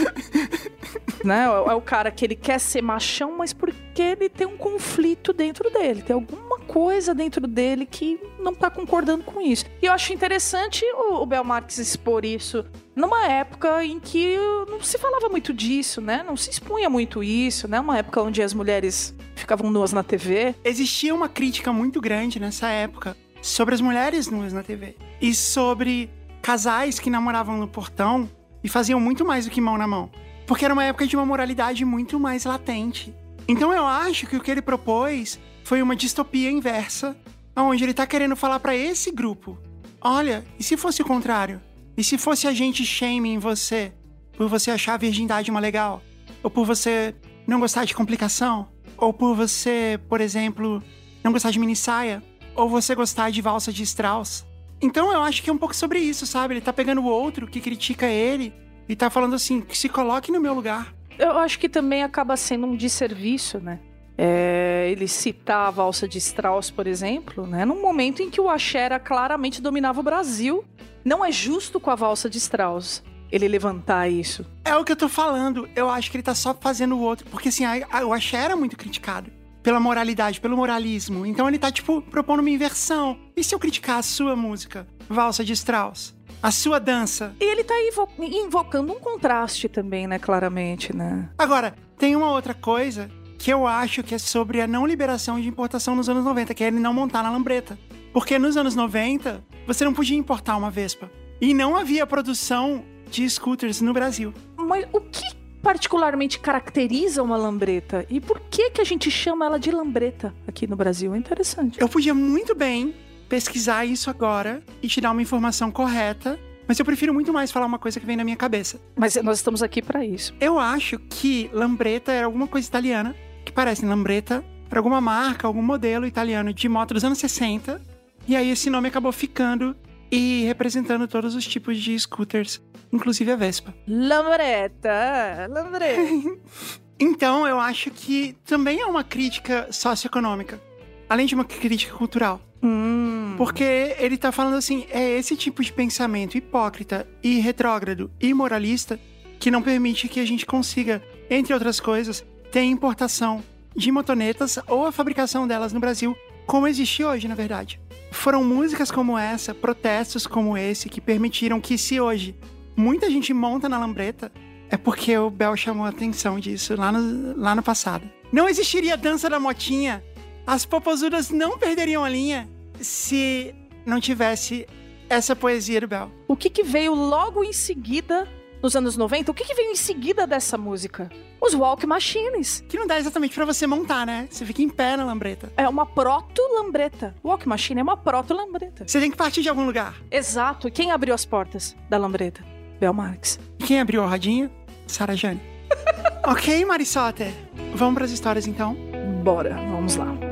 [1.23, 1.45] né?
[1.45, 5.69] É o cara que ele quer ser machão, mas porque ele tem um conflito dentro
[5.69, 6.01] dele.
[6.01, 9.65] Tem alguma coisa dentro dele que não tá concordando com isso.
[9.81, 12.63] E eu acho interessante o, o Bel Marx expor isso
[12.95, 14.37] numa época em que
[14.69, 16.23] não se falava muito disso, né?
[16.25, 17.77] Não se expunha muito isso, né?
[17.77, 20.55] Uma época onde as mulheres ficavam nuas na TV.
[20.63, 26.09] Existia uma crítica muito grande nessa época sobre as mulheres nuas na TV e sobre
[26.41, 28.29] casais que namoravam no portão
[28.63, 30.09] e faziam muito mais do que mão na mão.
[30.47, 33.13] Porque era uma época de uma moralidade muito mais latente.
[33.45, 35.37] Então eu acho que o que ele propôs
[35.71, 37.15] foi uma distopia inversa,
[37.55, 39.57] onde ele tá querendo falar para esse grupo:
[40.01, 41.61] olha, e se fosse o contrário?
[41.95, 43.93] E se fosse a gente shaming você
[44.35, 46.03] por você achar a virgindade uma legal?
[46.43, 47.15] Ou por você
[47.47, 48.67] não gostar de complicação?
[48.97, 50.83] Ou por você, por exemplo,
[51.23, 52.21] não gostar de mini saia?
[52.53, 54.45] Ou você gostar de valsa de Strauss?
[54.81, 56.55] Então eu acho que é um pouco sobre isso, sabe?
[56.55, 58.53] Ele tá pegando o outro que critica ele
[58.89, 60.93] e tá falando assim: se coloque no meu lugar.
[61.17, 63.79] Eu acho que também acaba sendo um desserviço, né?
[64.23, 67.65] É, ele citar a valsa de Strauss, por exemplo, né?
[67.65, 70.63] Num momento em que o Axera claramente dominava o Brasil.
[71.03, 74.45] Não é justo com a valsa de Strauss ele levantar isso.
[74.63, 75.67] É o que eu tô falando.
[75.75, 77.27] Eu acho que ele tá só fazendo o outro.
[77.31, 77.63] Porque assim,
[78.05, 79.31] o Axé era muito criticado
[79.63, 81.25] pela moralidade, pelo moralismo.
[81.25, 83.17] Então ele tá, tipo, propondo uma inversão.
[83.35, 86.13] E se eu criticar a sua música, Valsa de Strauss?
[86.43, 87.35] A sua dança?
[87.39, 90.19] E ele tá invo invocando um contraste também, né?
[90.19, 91.27] Claramente, né?
[91.39, 93.09] Agora, tem uma outra coisa
[93.41, 96.63] que eu acho que é sobre a não liberação de importação nos anos 90, que
[96.63, 97.77] é ele não montar na lambreta.
[98.13, 101.09] Porque nos anos 90, você não podia importar uma Vespa.
[101.41, 104.31] E não havia produção de scooters no Brasil.
[104.55, 105.25] Mas o que
[105.63, 108.05] particularmente caracteriza uma lambreta?
[108.11, 111.15] E por que que a gente chama ela de lambreta aqui no Brasil?
[111.15, 111.81] É interessante.
[111.81, 112.93] Eu podia muito bem
[113.27, 117.65] pesquisar isso agora e te dar uma informação correta, mas eu prefiro muito mais falar
[117.65, 118.79] uma coisa que vem na minha cabeça.
[118.95, 120.31] Mas nós estamos aqui para isso.
[120.39, 123.15] Eu acho que lambreta era alguma coisa italiana,
[123.51, 127.81] que parece lambreta, para alguma marca, algum modelo italiano de moto dos anos 60.
[128.25, 129.75] E aí esse nome acabou ficando
[130.09, 132.61] e representando todos os tipos de scooters,
[132.91, 133.73] inclusive a Vespa.
[133.85, 136.01] Lambreta, lambreta.
[136.97, 140.61] então, eu acho que também é uma crítica socioeconômica,
[141.09, 142.39] além de uma crítica cultural.
[142.63, 143.35] Hum.
[143.37, 148.97] Porque ele tá falando assim, é esse tipo de pensamento hipócrita e retrógrado e moralista
[149.39, 153.43] que não permite que a gente consiga, entre outras coisas, ter importação
[153.75, 157.79] de motonetas ou a fabricação delas no Brasil, como existe hoje, na verdade.
[158.11, 162.35] Foram músicas como essa, protestos como esse, que permitiram que, se hoje
[162.75, 164.31] muita gente monta na lambreta,
[164.69, 168.07] é porque o Bel chamou a atenção disso lá no, lá no passado.
[168.31, 170.03] Não existiria dança da motinha,
[170.45, 174.67] as popozudas não perderiam a linha se não tivesse
[175.09, 176.11] essa poesia do Bel.
[176.27, 178.27] O que, que veio logo em seguida
[178.61, 181.09] nos anos 90, o que, que veio em seguida dessa música?
[181.41, 182.63] Os walk machines.
[182.69, 184.27] Que não dá exatamente para você montar, né?
[184.29, 185.51] Você fica em pé na lambreta.
[185.57, 187.15] É uma proto-lambreta.
[187.23, 188.87] Walk machine é uma proto-lambreta.
[188.87, 189.95] Você tem que partir de algum lugar.
[190.11, 190.67] Exato.
[190.67, 192.43] E quem abriu as portas da lambreta?
[192.79, 193.39] Bel Marx.
[193.59, 194.51] E quem abriu a rodinha?
[194.87, 195.41] Sara Jane.
[196.25, 197.33] ok, Marisote.
[197.75, 198.75] Vamos para as histórias então?
[199.23, 200.30] Bora, vamos lá.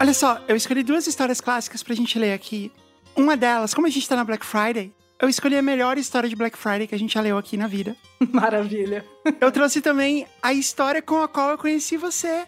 [0.00, 2.72] Olha só, eu escolhi duas histórias clássicas pra gente ler aqui.
[3.14, 6.34] Uma delas, como a gente tá na Black Friday, eu escolhi a melhor história de
[6.34, 7.94] Black Friday que a gente já leu aqui na vida.
[8.32, 9.04] Maravilha.
[9.38, 12.46] Eu trouxe também a história com a qual eu conheci você,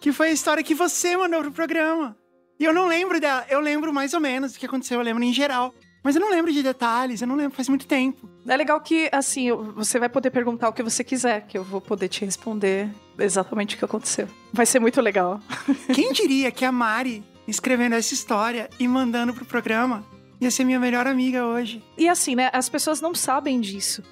[0.00, 2.16] que foi a história que você mandou pro programa.
[2.58, 5.22] E eu não lembro dela, eu lembro mais ou menos do que aconteceu, eu lembro
[5.22, 5.74] em geral.
[6.04, 8.28] Mas eu não lembro de detalhes, eu não lembro, faz muito tempo.
[8.46, 11.80] É legal que, assim, você vai poder perguntar o que você quiser, que eu vou
[11.80, 14.28] poder te responder exatamente o que aconteceu.
[14.52, 15.40] Vai ser muito legal.
[15.94, 20.04] Quem diria que a Mari, escrevendo essa história e mandando pro programa,
[20.38, 21.82] ia ser minha melhor amiga hoje?
[21.96, 24.02] E assim, né, as pessoas não sabem disso.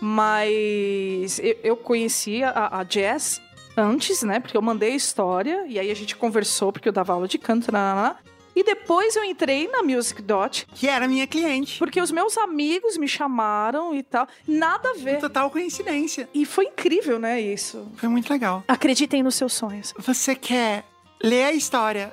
[0.00, 3.40] Mas eu, conheci a, a Jess
[3.76, 4.38] antes, né?
[4.38, 7.38] Porque eu mandei a história e aí a gente conversou, porque eu dava aula de
[7.38, 8.18] canto, lá, lá,
[8.54, 10.66] e depois eu entrei na Music Dot.
[10.74, 11.78] Que era minha cliente.
[11.78, 14.26] Porque os meus amigos me chamaram e tal.
[14.46, 15.18] Nada a ver.
[15.20, 16.28] Total coincidência.
[16.34, 17.90] E foi incrível, né, isso.
[17.96, 18.62] Foi muito legal.
[18.68, 19.94] Acreditem nos seus sonhos.
[19.98, 20.84] Você quer
[21.22, 22.12] ler a história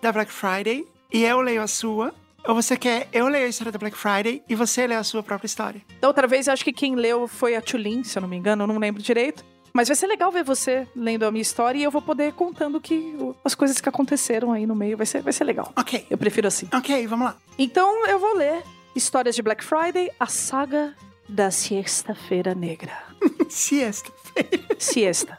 [0.00, 2.14] da Black Friday e eu leio a sua?
[2.46, 5.22] Ou você quer eu leio a história da Black Friday e você lê a sua
[5.22, 5.82] própria história?
[6.00, 8.62] Da outra vez, acho que quem leu foi a Tulin, se eu não me engano,
[8.62, 9.44] eu não lembro direito.
[9.72, 12.80] Mas vai ser legal ver você lendo a minha história e eu vou poder contando
[12.80, 14.96] que as coisas que aconteceram aí no meio.
[14.96, 15.72] Vai ser, vai ser legal.
[15.76, 16.06] Ok.
[16.08, 16.68] Eu prefiro assim.
[16.72, 17.36] Ok, vamos lá.
[17.58, 18.62] Então eu vou ler
[18.94, 20.94] Histórias de Black Friday, a saga
[21.28, 22.92] da Siesta-feira Negra.
[23.48, 24.76] Siesta-feira.
[24.78, 25.38] Siesta.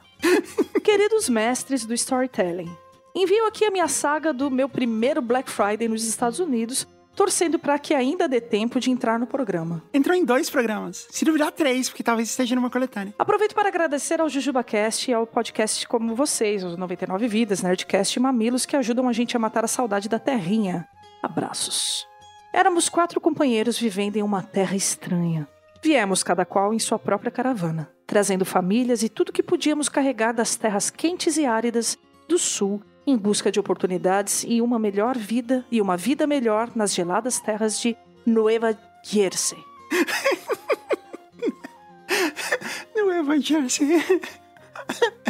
[0.83, 2.69] Queridos mestres do storytelling,
[3.15, 6.87] envio aqui a minha saga do meu primeiro Black Friday nos Estados Unidos,
[7.19, 9.83] torcendo para que ainda dê tempo de entrar no programa.
[9.93, 11.05] Entrou em dois programas.
[11.11, 13.13] Se duvidar, três, porque talvez esteja numa coletânea.
[13.19, 18.21] Aproveito para agradecer ao JujubaCast e ao podcast como vocês, os 99 Vidas, Nerdcast e
[18.21, 20.87] Mamilos, que ajudam a gente a matar a saudade da terrinha.
[21.21, 22.07] Abraços.
[22.53, 25.45] Éramos quatro companheiros vivendo em uma terra estranha.
[25.83, 30.55] Viemos cada qual em sua própria caravana, trazendo famílias e tudo que podíamos carregar das
[30.55, 31.97] terras quentes e áridas
[32.29, 36.93] do sul em busca de oportunidades e uma melhor vida e uma vida melhor nas
[36.93, 39.57] geladas terras de Nueva Jersey.
[42.95, 44.03] Nueva Jersey.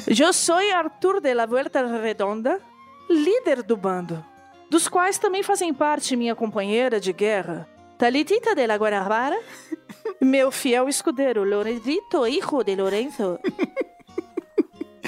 [0.08, 2.60] Eu sou Arthur de la Vuelta Redonda,
[3.10, 4.24] líder do bando,
[4.70, 9.40] dos quais também fazem parte minha companheira de guerra, Talitita de la Guanabara,
[10.22, 11.90] meu fiel escudeiro Lorenzo,
[12.28, 13.40] hijo de Lorenzo,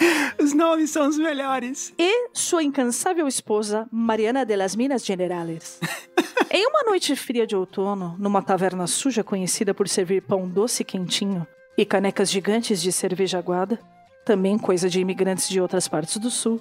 [0.41, 1.93] Os nomes são os melhores.
[1.97, 5.79] e sua incansável esposa, Mariana de las Minas Generales.
[6.49, 11.45] em uma noite fria de outono, numa taverna suja conhecida por servir pão doce quentinho
[11.77, 13.79] e canecas gigantes de cerveja aguada,
[14.25, 16.59] também coisa de imigrantes de outras partes do sul,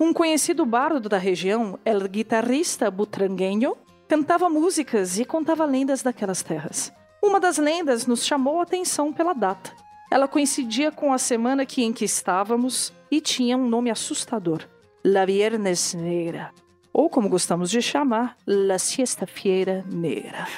[0.00, 3.76] um conhecido bardo da região, el guitarrista butrangueño,
[4.08, 6.92] cantava músicas e contava lendas daquelas terras.
[7.22, 9.72] Uma das lendas nos chamou a atenção pela data.
[10.10, 14.62] Ela coincidia com a semana que em que estávamos e tinha um nome assustador:
[15.04, 16.52] La Viernes Negra.
[16.92, 20.46] Ou como gostamos de chamar, La Siesta-feira Negra.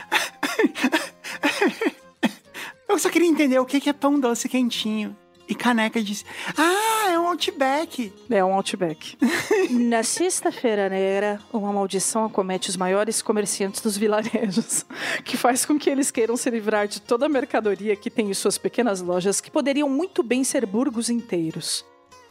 [2.88, 5.16] Eu só queria entender o que é pão doce quentinho.
[5.48, 6.24] E caneca de.
[6.56, 8.10] Ah, é Outback.
[8.30, 9.18] É um Outback.
[9.70, 14.86] Na Sexta-feira Negra, uma maldição acomete os maiores comerciantes dos vilarejos,
[15.24, 18.34] que faz com que eles queiram se livrar de toda a mercadoria que tem em
[18.34, 21.84] suas pequenas lojas, que poderiam muito bem ser burgos inteiros.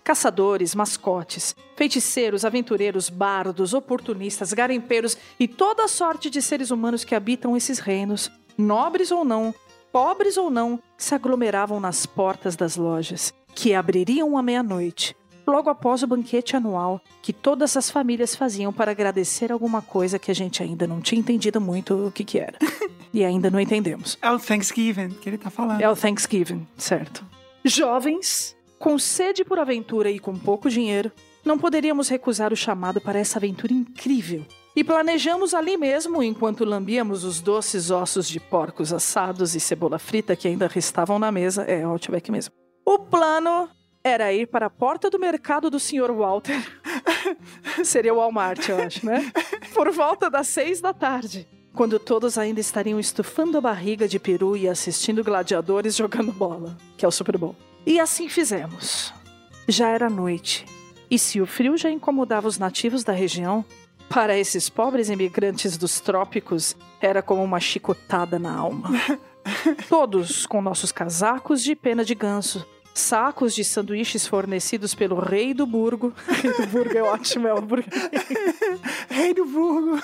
[0.04, 7.14] Caçadores, mascotes, feiticeiros, aventureiros, bardos, oportunistas, garimpeiros e toda a sorte de seres humanos que
[7.14, 9.54] habitam esses reinos, nobres ou não,
[9.92, 15.16] pobres ou não, se aglomeravam nas portas das lojas, que abririam à meia-noite,
[15.48, 20.30] logo após o banquete anual que todas as famílias faziam para agradecer alguma coisa que
[20.30, 22.60] a gente ainda não tinha entendido muito o que, que era.
[23.12, 24.16] e ainda não entendemos.
[24.22, 25.82] É o Thanksgiving que ele tá falando.
[25.82, 27.26] É o Thanksgiving, certo.
[27.66, 31.12] Jovens, com sede por aventura e com pouco dinheiro,
[31.44, 34.46] não poderíamos recusar o chamado para essa aventura incrível.
[34.76, 40.36] E planejamos ali mesmo, enquanto lambíamos os doces ossos de porcos assados e cebola frita
[40.36, 41.64] que ainda restavam na mesa.
[41.64, 42.54] É, Outback mesmo.
[42.90, 43.68] O plano
[44.02, 46.10] era ir para a porta do mercado do Sr.
[46.14, 46.66] Walter.
[47.84, 49.30] Seria o Walmart, eu acho, né?
[49.74, 51.46] Por volta das seis da tarde.
[51.74, 57.04] Quando todos ainda estariam estufando a barriga de peru e assistindo gladiadores jogando bola, que
[57.04, 57.58] é o Super Bowl.
[57.86, 59.14] E assim fizemos.
[59.68, 60.66] Já era noite.
[61.12, 63.66] E se o frio já incomodava os nativos da região,
[64.08, 68.92] para esses pobres imigrantes dos trópicos era como uma chicotada na alma.
[69.90, 72.66] Todos com nossos casacos de pena de ganso,
[73.00, 76.14] sacos de sanduíches fornecidos pelo rei do burgo.
[76.28, 77.90] Rei do burgo é ótimo, é o burgo.
[79.10, 80.00] Rei do Burgo.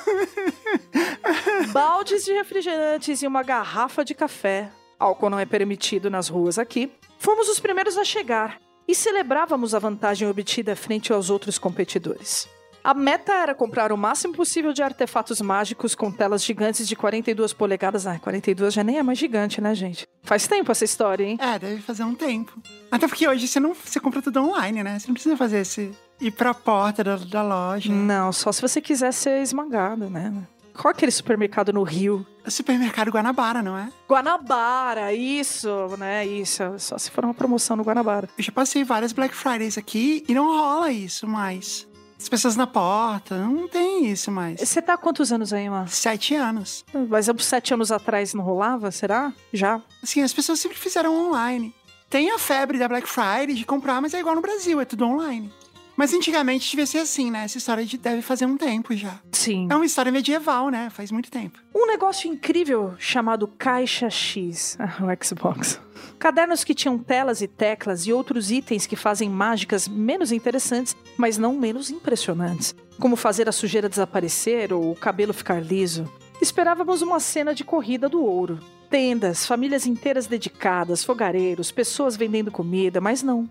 [1.71, 4.71] baldes de refrigerantes e uma garrafa de café.
[4.99, 6.91] Álcool não é permitido nas ruas aqui.
[7.17, 12.47] Fomos os primeiros a chegar e celebrávamos a vantagem obtida frente aos outros competidores.
[12.83, 17.53] A meta era comprar o máximo possível de artefatos mágicos com telas gigantes de 42
[17.53, 18.05] polegadas.
[18.05, 20.05] Ah, 42 já nem é mais gigante, né, gente?
[20.21, 21.37] Faz tempo essa história, hein?
[21.39, 22.61] É, deve fazer um tempo.
[22.91, 24.99] Até porque hoje você não você compra tudo online, né?
[24.99, 27.89] Você não precisa fazer esse ir pra porta da, da loja.
[27.91, 30.33] Não, só se você quiser ser esmagado, né?
[30.75, 32.25] Qual aquele supermercado no Rio?
[32.45, 33.89] O supermercado Guanabara, não é?
[34.09, 36.25] Guanabara, isso, né?
[36.25, 38.27] Isso, só se for uma promoção no Guanabara.
[38.37, 41.87] Eu já passei várias Black Fridays aqui e não rola isso mais.
[42.19, 44.59] As pessoas na porta, não tem isso mais.
[44.59, 45.97] Você tá há quantos anos aí, Márcio?
[45.97, 46.85] Sete anos.
[47.09, 49.33] Mas há sete anos atrás não rolava, será?
[49.51, 49.81] Já?
[50.01, 51.73] Assim, as pessoas sempre fizeram online.
[52.09, 55.05] Tem a febre da Black Friday de comprar, mas é igual no Brasil, é tudo
[55.05, 55.51] online.
[55.95, 57.43] Mas antigamente devia ser assim, né?
[57.43, 59.19] Essa história de- deve fazer um tempo já.
[59.31, 59.67] Sim.
[59.69, 60.89] É uma história medieval, né?
[60.89, 61.59] Faz muito tempo.
[61.73, 65.79] Um negócio incrível chamado Caixa X, o Xbox.
[66.17, 71.37] Cadernos que tinham telas e teclas e outros itens que fazem mágicas menos interessantes, mas
[71.37, 76.09] não menos impressionantes, como fazer a sujeira desaparecer ou o cabelo ficar liso.
[76.41, 78.59] Esperávamos uma cena de corrida do ouro.
[78.89, 83.49] Tendas, famílias inteiras dedicadas, fogareiros, pessoas vendendo comida, mas não.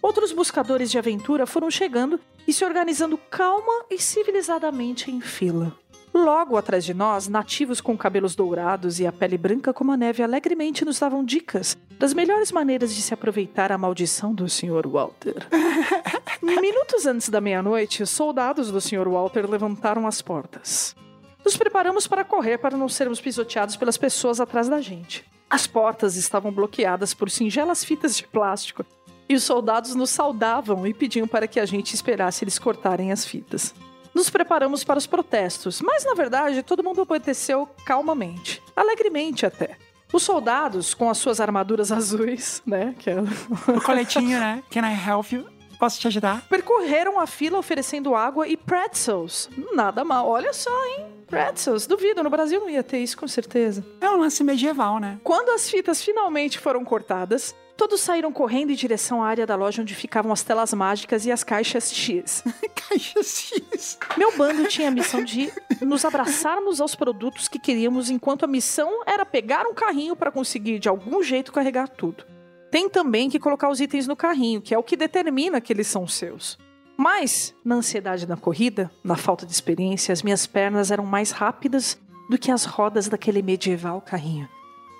[0.00, 5.76] Outros buscadores de aventura foram chegando e se organizando calma e civilizadamente em fila.
[6.14, 10.22] Logo atrás de nós, nativos com cabelos dourados e a pele branca como a neve
[10.22, 14.88] alegremente nos davam dicas das melhores maneiras de se aproveitar a maldição do Sr.
[14.88, 15.46] Walter.
[16.42, 19.08] Minutos antes da meia-noite, os soldados do Sr.
[19.08, 20.96] Walter levantaram as portas.
[21.44, 25.24] Nos preparamos para correr para não sermos pisoteados pelas pessoas atrás da gente.
[25.48, 28.84] As portas estavam bloqueadas por singelas fitas de plástico
[29.28, 33.24] e os soldados nos saudavam e pediam para que a gente esperasse eles cortarem as
[33.24, 33.74] fitas.
[34.14, 39.76] Nos preparamos para os protestos, mas na verdade todo mundo obedeceu calmamente, alegremente até.
[40.12, 42.94] Os soldados, com as suas armaduras azuis, né?
[42.98, 43.16] Que é...
[43.76, 44.62] O coletinho, né?
[44.70, 45.46] Can I help you?
[45.78, 46.42] Posso te ajudar?
[46.48, 49.48] Percorreram a fila oferecendo água e pretzels.
[49.72, 50.28] Nada mal.
[50.28, 51.06] Olha só, hein?
[51.28, 51.86] Pretzels.
[51.86, 53.86] Duvido, no Brasil não ia ter isso, com certeza.
[54.00, 55.20] É um lance medieval, né?
[55.22, 59.82] Quando as fitas finalmente foram cortadas, todos saíram correndo em direção à área da loja
[59.82, 62.42] onde ficavam as telas mágicas e as caixas X.
[62.74, 63.98] Caixas X.
[64.16, 69.04] Meu bando tinha a missão de nos abraçarmos aos produtos que queríamos, enquanto a missão
[69.06, 72.24] era pegar um carrinho para conseguir de algum jeito carregar tudo.
[72.68, 75.86] Tem também que colocar os itens no carrinho, que é o que determina que eles
[75.86, 76.58] são seus.
[76.96, 81.96] Mas, na ansiedade da corrida, na falta de experiência, as minhas pernas eram mais rápidas
[82.28, 84.48] do que as rodas daquele medieval carrinho.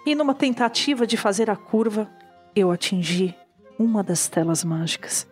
[0.06, 2.08] E numa tentativa de fazer a curva,
[2.59, 3.35] eu atingi
[3.79, 5.27] uma das telas mágicas,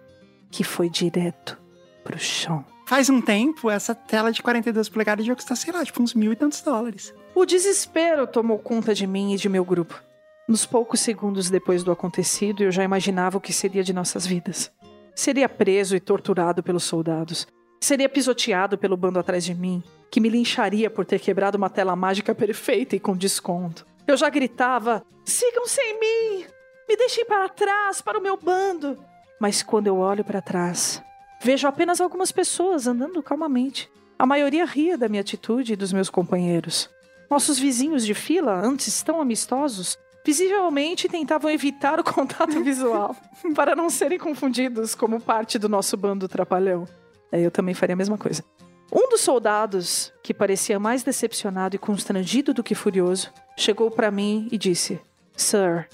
[0.50, 1.58] que foi direto
[2.04, 2.64] pro chão.
[2.86, 6.32] Faz um tempo, essa tela de 42 polegadas de custa, sei lá, tipo uns mil
[6.32, 7.12] e tantos dólares.
[7.34, 10.00] O desespero tomou conta de mim e de meu grupo.
[10.46, 14.70] Nos poucos segundos depois do acontecido, eu já imaginava o que seria de nossas vidas.
[15.14, 17.48] Seria preso e torturado pelos soldados.
[17.80, 21.96] Seria pisoteado pelo bando atrás de mim, que me lincharia por ter quebrado uma tela
[21.96, 23.84] mágica perfeita e com desconto.
[24.06, 26.55] Eu já gritava: sigam sem mim!
[26.88, 28.98] Me deixem para trás, para o meu bando!
[29.40, 31.02] Mas quando eu olho para trás,
[31.42, 33.90] vejo apenas algumas pessoas andando calmamente.
[34.18, 36.88] A maioria ria da minha atitude e dos meus companheiros.
[37.28, 43.14] Nossos vizinhos de fila, antes tão amistosos, visivelmente tentavam evitar o contato visual
[43.54, 46.86] para não serem confundidos como parte do nosso bando trapalhão.
[47.30, 48.44] É, eu também faria a mesma coisa.
[48.92, 54.48] Um dos soldados, que parecia mais decepcionado e constrangido do que furioso, chegou para mim
[54.50, 55.00] e disse:
[55.36, 55.88] Sir,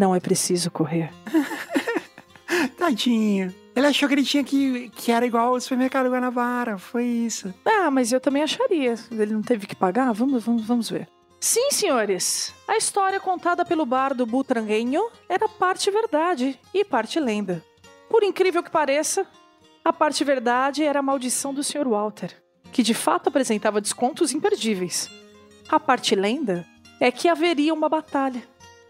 [0.00, 1.12] não é preciso correr.
[2.78, 3.54] Tadinho.
[3.76, 6.78] Ele achou que ele tinha que, que era igual ao supermercado Guanabara.
[6.78, 7.52] Foi isso.
[7.66, 8.94] Ah, mas eu também acharia.
[9.10, 10.10] Ele não teve que pagar?
[10.12, 11.06] Vamos, vamos, vamos ver.
[11.38, 12.54] Sim, senhores.
[12.66, 17.62] A história contada pelo bardo Butranguenho era parte verdade e parte lenda.
[18.08, 19.26] Por incrível que pareça,
[19.84, 21.86] a parte verdade era a maldição do Sr.
[21.86, 22.34] Walter,
[22.72, 25.10] que de fato apresentava descontos imperdíveis.
[25.68, 26.66] A parte lenda
[26.98, 28.42] é que haveria uma batalha.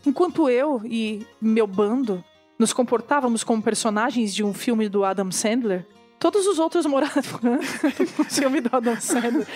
[0.07, 2.25] Enquanto eu e meu bando
[2.59, 5.87] nos comportávamos como personagens de um filme do Adam Sandler,
[6.19, 7.27] todos os outros moradores
[8.17, 9.47] do filme do Adam Sandler,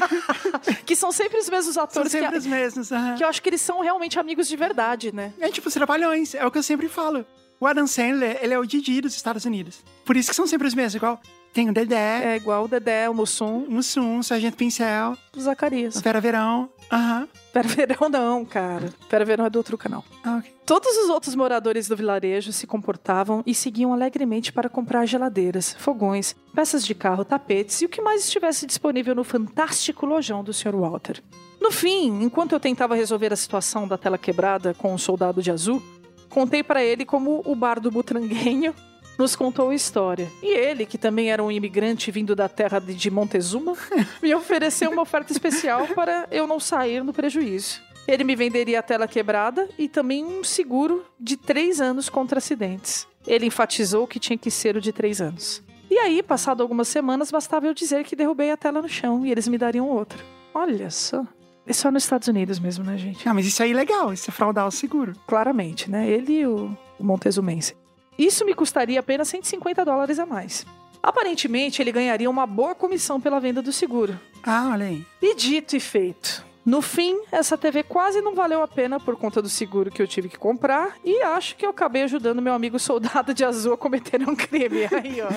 [0.84, 2.92] que são sempre os mesmos São atores sempre que, os mesmos.
[2.92, 3.14] aham.
[3.16, 5.32] que eu acho que eles são realmente amigos de verdade, né?
[5.40, 7.24] É tipo os trapalhões, é o que eu sempre falo.
[7.58, 9.82] O Adam Sandler, ele é o Didi dos Estados Unidos.
[10.04, 11.18] Por isso que são sempre os mesmos, igual
[11.54, 15.40] tem o Dedé, É igual o Dedé, o Mussum, o Mussum, o Sargento Pincel, o
[15.40, 15.96] Zacarias.
[15.96, 16.68] o Vera Verão.
[16.90, 17.28] Aham.
[17.52, 18.92] Pera Verão não, cara.
[19.08, 20.04] Pera Verão é do outro canal.
[20.22, 20.52] Ah, ok.
[20.64, 26.34] Todos os outros moradores do vilarejo se comportavam e seguiam alegremente para comprar geladeiras, fogões,
[26.54, 30.74] peças de carro, tapetes e o que mais estivesse disponível no fantástico lojão do Sr.
[30.74, 31.22] Walter.
[31.60, 35.50] No fim, enquanto eu tentava resolver a situação da tela quebrada com o soldado de
[35.50, 35.82] azul,
[36.28, 38.74] contei para ele como o bardo butranguenho
[39.18, 40.30] nos contou a história.
[40.42, 43.74] E ele, que também era um imigrante vindo da terra de Montezuma,
[44.22, 47.80] me ofereceu uma oferta especial para eu não sair no prejuízo.
[48.06, 53.06] Ele me venderia a tela quebrada e também um seguro de três anos contra acidentes.
[53.26, 55.62] Ele enfatizou que tinha que ser o de três anos.
[55.90, 59.30] E aí, passado algumas semanas, bastava eu dizer que derrubei a tela no chão e
[59.30, 60.18] eles me dariam outra.
[60.54, 61.24] Olha só.
[61.66, 63.28] É só nos Estados Unidos mesmo, né, gente?
[63.28, 65.14] Ah, mas isso aí é legal, isso é fraudar o seguro.
[65.26, 66.08] Claramente, né?
[66.08, 67.74] Ele e o Montezumense.
[68.18, 70.64] Isso me custaria apenas 150 dólares a mais.
[71.02, 74.18] Aparentemente, ele ganharia uma boa comissão pela venda do seguro.
[74.42, 75.04] Ah, olha aí.
[75.22, 76.44] E dito e feito.
[76.66, 80.06] No fim, essa TV quase não valeu a pena por conta do seguro que eu
[80.08, 83.78] tive que comprar e acho que eu acabei ajudando meu amigo soldado de azul a
[83.78, 84.82] cometer um crime.
[84.92, 85.28] Aí, ó.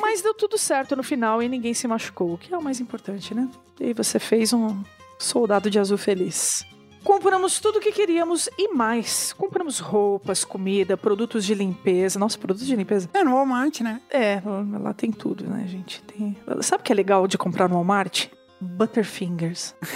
[0.00, 2.80] Mas deu tudo certo no final e ninguém se machucou, o que é o mais
[2.80, 3.48] importante, né?
[3.80, 4.82] E você fez um
[5.16, 6.66] soldado de azul feliz.
[7.06, 9.32] Compramos tudo o que queríamos e mais.
[9.32, 12.18] Compramos roupas, comida, produtos de limpeza.
[12.18, 13.08] Nossa, produtos de limpeza.
[13.14, 14.00] É no Walmart, né?
[14.10, 14.42] É,
[14.80, 16.02] lá tem tudo, né, gente?
[16.02, 16.36] Tem...
[16.62, 18.26] Sabe o que é legal de comprar no Walmart?
[18.60, 19.72] Butterfingers.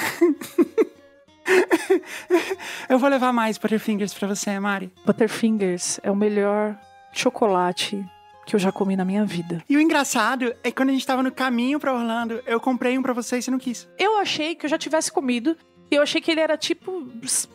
[2.88, 4.92] Eu vou levar mais Butterfingers pra você, Mari.
[5.04, 6.78] Butterfingers é o melhor
[7.12, 8.06] chocolate
[8.50, 9.62] que eu já comi na minha vida.
[9.68, 12.98] E o engraçado é que quando a gente tava no caminho pra Orlando, eu comprei
[12.98, 13.88] um pra você e você não quis.
[13.96, 15.56] Eu achei que eu já tivesse comido.
[15.90, 16.92] E eu achei que ele era tipo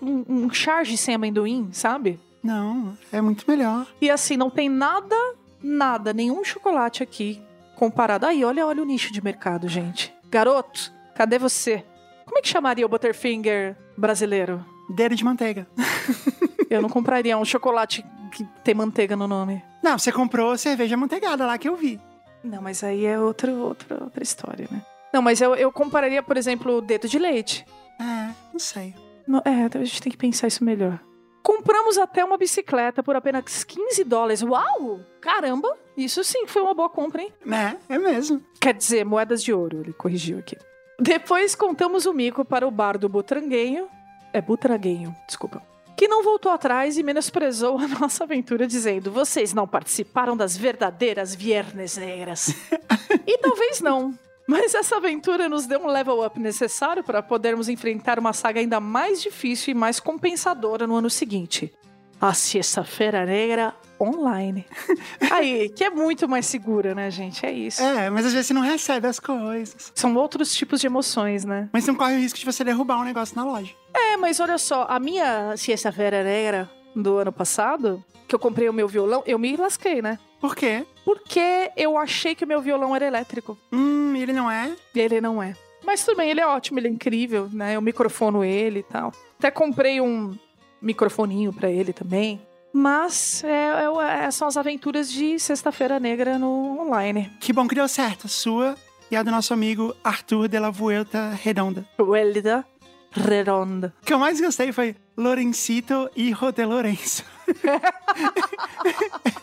[0.02, 2.20] um, um charge sem amendoim, sabe?
[2.44, 3.88] Não, é muito melhor.
[4.02, 5.16] E assim, não tem nada,
[5.64, 7.42] nada, nenhum chocolate aqui
[7.76, 8.26] comparado.
[8.26, 10.14] Aí, olha, olha o nicho de mercado, gente.
[10.30, 11.84] Garoto, cadê você?
[12.26, 14.64] Como é que chamaria o Butterfinger brasileiro?
[14.90, 15.68] Dedo de manteiga.
[16.70, 19.64] Eu não compraria um chocolate que tem manteiga no nome.
[19.82, 22.00] Não, você comprou cerveja manteigada lá que eu vi.
[22.44, 24.82] Não, mas aí é outro, outra, outra história, né?
[25.14, 27.66] Não, mas eu, eu compararia, por exemplo, o dedo de leite.
[28.00, 28.94] É, não sei.
[29.28, 31.00] No- é, a gente tem que pensar isso melhor.
[31.44, 34.42] Compramos até uma bicicleta por apenas 15 dólares.
[34.42, 35.00] Uau!
[35.22, 35.78] Caramba!
[35.96, 37.32] Isso sim foi uma boa compra, hein?
[37.46, 37.78] Né?
[37.88, 38.44] É mesmo.
[38.60, 40.58] Quer dizer, moedas de ouro, ele corrigiu aqui.
[41.00, 43.88] Depois contamos o mico para o bar do Butranguenho.
[44.34, 45.62] É Butranguenho, desculpa.
[45.96, 51.34] Que não voltou atrás e menosprezou a nossa aventura, dizendo: Vocês não participaram das verdadeiras
[51.36, 52.50] Viernes Negras.
[53.26, 54.18] e talvez não.
[54.48, 58.80] Mas essa aventura nos deu um level up necessário para podermos enfrentar uma saga ainda
[58.80, 61.74] mais difícil e mais compensadora no ano seguinte.
[62.22, 64.66] A Sexta-feira Negra Online.
[65.32, 67.46] Aí, que é muito mais segura, né, gente?
[67.46, 67.82] É isso.
[67.82, 69.92] É, mas às vezes você não recebe as coisas.
[69.96, 71.70] São outros tipos de emoções, né?
[71.74, 73.74] Mas não corre o risco de você derrubar um negócio na loja.
[73.94, 78.74] É, mas olha só, a minha Sexta-feira Negra do ano passado, que eu comprei o
[78.74, 80.20] meu violão, eu me lasquei, né?
[80.46, 80.86] Por quê?
[81.04, 83.58] Porque eu achei que o meu violão era elétrico.
[83.72, 84.72] Hum, ele não é?
[84.94, 85.56] E ele não é.
[85.84, 87.76] Mas tudo bem, ele é ótimo, ele é incrível, né?
[87.76, 89.12] Eu microfono ele e tal.
[89.40, 90.38] Até comprei um
[90.80, 92.40] microfoninho pra ele também.
[92.72, 97.32] Mas é, é- é- são as aventuras de Sexta-feira Negra no online.
[97.40, 98.26] Que bom que deu certo.
[98.28, 98.76] A sua
[99.10, 101.86] e a do nosso amigo Arthur de la Vuelta Redonda.
[102.00, 102.64] Welda
[103.12, 103.94] Redonda.
[104.02, 107.24] O que eu mais gostei foi Lorencito Hijo de Lourenço.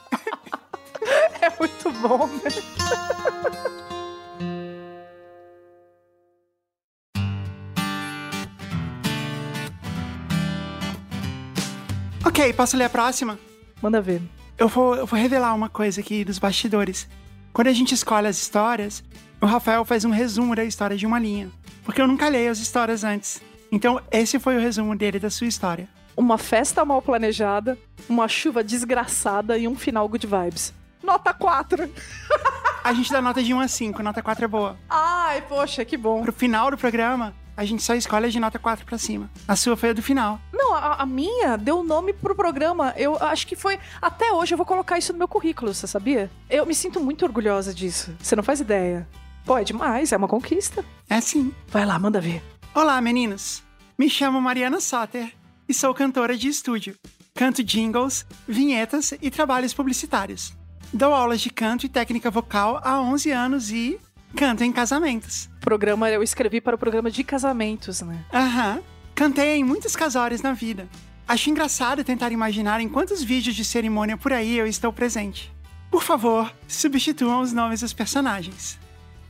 [1.43, 2.51] É muito bom, né?
[12.25, 13.37] Ok, posso ler a próxima?
[13.83, 14.23] Manda ver.
[14.57, 17.09] Eu vou, eu vou revelar uma coisa aqui dos bastidores.
[17.53, 19.03] Quando a gente escolhe as histórias,
[19.41, 21.51] o Rafael faz um resumo da história de uma linha.
[21.85, 23.43] Porque eu nunca leio as histórias antes.
[23.73, 25.89] Então, esse foi o resumo dele da sua história.
[26.17, 27.77] Uma festa mal planejada,
[28.09, 30.73] uma chuva desgraçada e um final good vibes.
[31.03, 31.91] Nota 4.
[32.85, 34.77] A gente dá nota de 1 a 5, nota 4 é boa.
[34.89, 36.23] Ai, poxa, que bom.
[36.23, 39.31] Pro final do programa, a gente só escolhe a de nota 4 pra cima.
[39.47, 40.41] A sua foi a do final.
[40.53, 42.93] Não, a, a minha deu nome pro programa.
[42.97, 43.79] Eu acho que foi.
[44.01, 46.31] Até hoje eu vou colocar isso no meu currículo, você sabia?
[46.49, 48.15] Eu me sinto muito orgulhosa disso.
[48.21, 49.09] Você não faz ideia.
[49.45, 50.85] Pô, é demais, é uma conquista.
[51.09, 51.53] É sim.
[51.69, 52.43] Vai lá, manda ver.
[52.75, 53.63] Olá, meninos.
[53.99, 55.33] Me chamo Mariana Soter
[55.69, 56.97] e sou cantora de estúdio.
[57.35, 60.55] Canto jingles, vinhetas e trabalhos publicitários.
[60.95, 63.99] Dou aulas de canto e técnica vocal há 11 anos e
[64.37, 65.49] canto em casamentos.
[65.59, 68.23] Programa eu escrevi para o programa de casamentos, né?
[68.31, 68.83] Aham.
[69.15, 70.87] Cantei em muitos casórios na vida.
[71.27, 75.51] Acho engraçado tentar imaginar em quantos vídeos de cerimônia por aí eu estou presente.
[75.91, 78.79] Por favor, substituam os nomes dos personagens.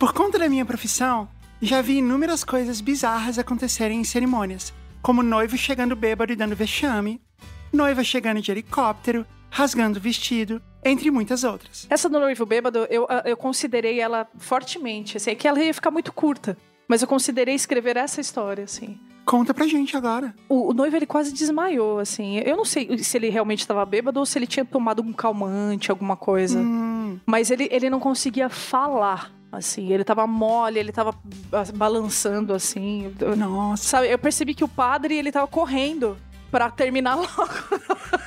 [0.00, 1.28] Por conta da minha profissão,
[1.60, 7.20] já vi inúmeras coisas bizarras acontecerem em cerimônias, como noivo chegando bêbado e dando vexame,
[7.72, 11.86] noiva chegando de helicóptero, rasgando o vestido, entre muitas outras.
[11.90, 15.18] Essa do noivo bêbado, eu, eu considerei ela fortemente.
[15.18, 16.56] Assim, é que ela ia ficar muito curta.
[16.88, 18.98] Mas eu considerei escrever essa história, assim.
[19.26, 20.34] Conta pra gente agora.
[20.48, 22.38] O, o noivo, ele quase desmaiou, assim.
[22.38, 25.90] Eu não sei se ele realmente estava bêbado ou se ele tinha tomado um calmante,
[25.90, 26.58] alguma coisa.
[26.58, 29.92] Hum, Mas ele, ele não conseguia falar, assim.
[29.92, 31.14] Ele tava mole, ele tava
[31.52, 33.14] ah, balançando, assim.
[33.36, 33.84] Nossa.
[33.84, 36.16] Sabe, eu percebi que o padre, ele tava correndo
[36.52, 37.48] pra terminar logo.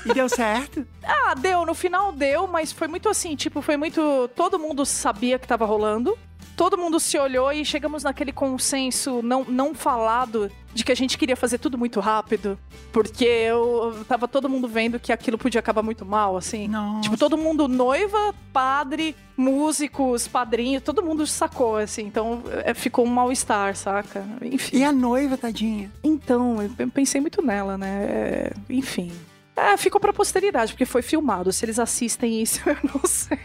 [0.04, 0.86] E deu certo?
[1.04, 4.28] Ah, deu, no final deu, mas foi muito assim, tipo, foi muito.
[4.36, 6.18] Todo mundo sabia que tava rolando.
[6.56, 11.18] Todo mundo se olhou e chegamos naquele consenso não, não falado de que a gente
[11.18, 12.58] queria fazer tudo muito rápido.
[12.94, 16.68] Porque eu, tava todo mundo vendo que aquilo podia acabar muito mal, assim.
[16.68, 17.02] Nossa.
[17.02, 22.04] Tipo, todo mundo, noiva, padre, músicos, padrinho, todo mundo sacou, assim.
[22.04, 24.26] Então, é, ficou um mal-estar, saca?
[24.42, 24.78] Enfim.
[24.78, 25.92] E a noiva, tadinha?
[26.04, 28.06] Então, eu eu pensei muito nela, né?
[28.08, 29.12] É, enfim.
[29.56, 31.52] É, ficou pra posteridade, porque foi filmado.
[31.52, 33.40] Se eles assistem isso, eu não sei.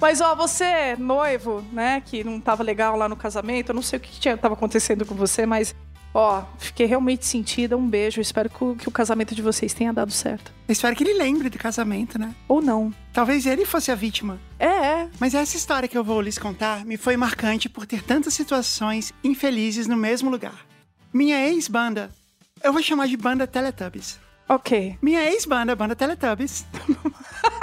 [0.00, 3.98] Mas, ó, você, noivo, né, que não tava legal lá no casamento, eu não sei
[3.98, 5.74] o que tinha, tava acontecendo com você, mas,
[6.14, 7.76] ó, fiquei realmente sentida.
[7.76, 8.20] Um beijo.
[8.20, 10.52] Espero que o, que o casamento de vocês tenha dado certo.
[10.68, 12.34] Eu espero que ele lembre do casamento, né?
[12.48, 12.92] Ou não.
[13.12, 14.38] Talvez ele fosse a vítima.
[14.58, 15.08] É, é.
[15.18, 19.12] Mas essa história que eu vou lhes contar me foi marcante por ter tantas situações
[19.22, 20.66] infelizes no mesmo lugar.
[21.12, 22.10] Minha ex-banda,
[22.62, 24.18] eu vou chamar de banda Teletubbies.
[24.48, 24.96] Ok.
[25.02, 26.64] Minha ex-banda, banda Teletubbies.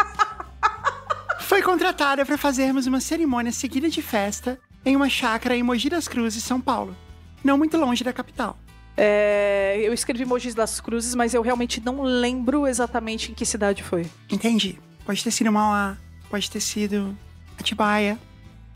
[1.61, 6.43] contratada para fazermos uma cerimônia seguida de festa em uma chácara em Mogi das Cruzes,
[6.43, 6.95] São Paulo,
[7.43, 8.57] não muito longe da capital.
[8.95, 13.83] É, eu escrevi Mogi das Cruzes, mas eu realmente não lembro exatamente em que cidade
[13.83, 14.05] foi.
[14.29, 14.77] Entendi.
[15.05, 15.97] Pode ter sido Mauá,
[16.29, 17.17] pode ter sido
[17.57, 18.19] Atibaia,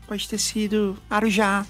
[0.06, 1.66] pode ter sido Arujá,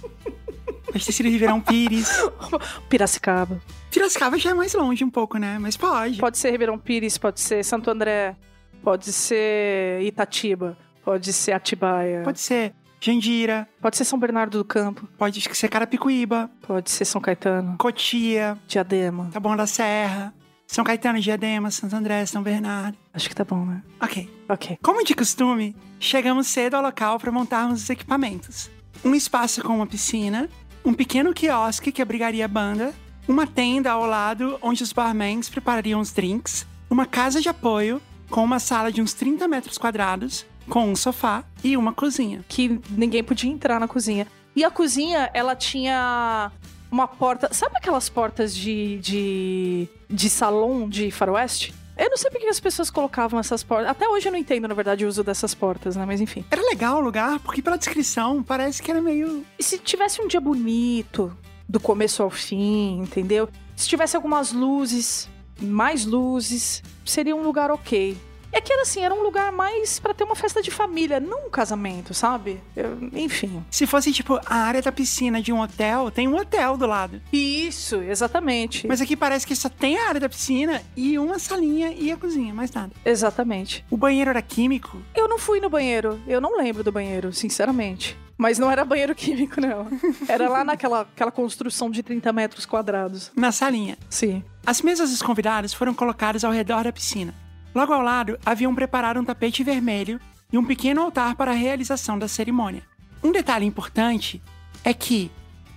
[0.86, 2.08] pode ter sido Ribeirão Pires.
[2.88, 3.60] Piracicaba.
[3.90, 5.58] Piracicaba já é mais longe um pouco, né?
[5.58, 6.18] Mas pode.
[6.18, 8.36] Pode ser Ribeirão Pires, pode ser Santo André,
[8.82, 15.06] pode ser Itatiba, pode ser Atibaia, Pode ser Jandira, pode ser São Bernardo do Campo,
[15.18, 19.28] pode ser Carapicuíba, pode ser São Caetano, Cotia, Diadema.
[19.30, 20.32] Taboão da Serra,
[20.66, 22.96] São Caetano, Diadema, Santo André, São Bernardo.
[23.12, 23.82] Acho que tá bom, né?
[24.00, 24.30] Ok.
[24.48, 24.78] Ok.
[24.82, 28.70] Como de costume, chegamos cedo ao local para montarmos os equipamentos.
[29.04, 30.48] Um espaço com uma piscina,
[30.82, 32.94] um pequeno quiosque que abrigaria a banda,
[33.28, 38.00] uma tenda ao lado onde os barmans preparariam os drinks, uma casa de apoio
[38.30, 42.44] com uma sala de uns 30 metros quadrados, com um sofá e uma cozinha.
[42.48, 44.26] Que ninguém podia entrar na cozinha.
[44.56, 46.50] E a cozinha, ela tinha
[46.90, 47.52] uma porta.
[47.52, 51.74] Sabe aquelas portas de, de, de salão de faroeste?
[51.96, 53.88] Eu não sei porque as pessoas colocavam essas portas.
[53.88, 56.04] Até hoje eu não entendo, na verdade, o uso dessas portas, né?
[56.04, 56.44] Mas enfim.
[56.50, 59.44] Era legal o lugar, porque pela descrição parece que era meio.
[59.58, 61.36] E se tivesse um dia bonito,
[61.68, 63.48] do começo ao fim, entendeu?
[63.76, 65.28] Se tivesse algumas luzes,
[65.60, 68.16] mais luzes, seria um lugar ok.
[68.56, 71.46] É que era assim, era um lugar mais pra ter uma festa de família, não
[71.48, 72.60] um casamento, sabe?
[72.76, 73.64] Eu- enfim.
[73.68, 77.20] Se fosse tipo a área da piscina de um hotel, tem um hotel do lado.
[77.32, 78.86] Isso, exatamente.
[78.86, 82.16] Mas aqui parece que só tem a área da piscina e uma salinha e a
[82.16, 82.92] cozinha, mais nada.
[83.04, 83.84] Exatamente.
[83.90, 85.02] O banheiro era químico.
[85.14, 86.20] Eu não fui no banheiro.
[86.26, 88.16] Eu não lembro do banheiro, sinceramente.
[88.38, 89.86] Mas não era banheiro químico, não.
[90.28, 93.32] Era lá naquela aquela construção de 30 metros quadrados.
[93.36, 93.96] Na salinha.
[94.08, 94.44] Sim.
[94.66, 97.34] As mesas dos convidados foram colocadas ao redor da piscina.
[97.74, 100.20] Logo ao lado, haviam preparado um tapete vermelho
[100.52, 102.82] e um pequeno altar para a realização da cerimônia.
[103.22, 104.42] Um detalhe importante
[104.84, 105.30] é que,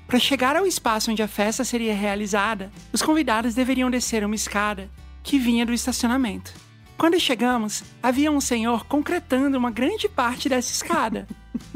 [0.05, 4.89] para chegar ao espaço onde a festa seria realizada, os convidados deveriam descer uma escada
[5.23, 6.53] que vinha do estacionamento.
[6.97, 11.27] Quando chegamos, havia um senhor concretando uma grande parte dessa escada.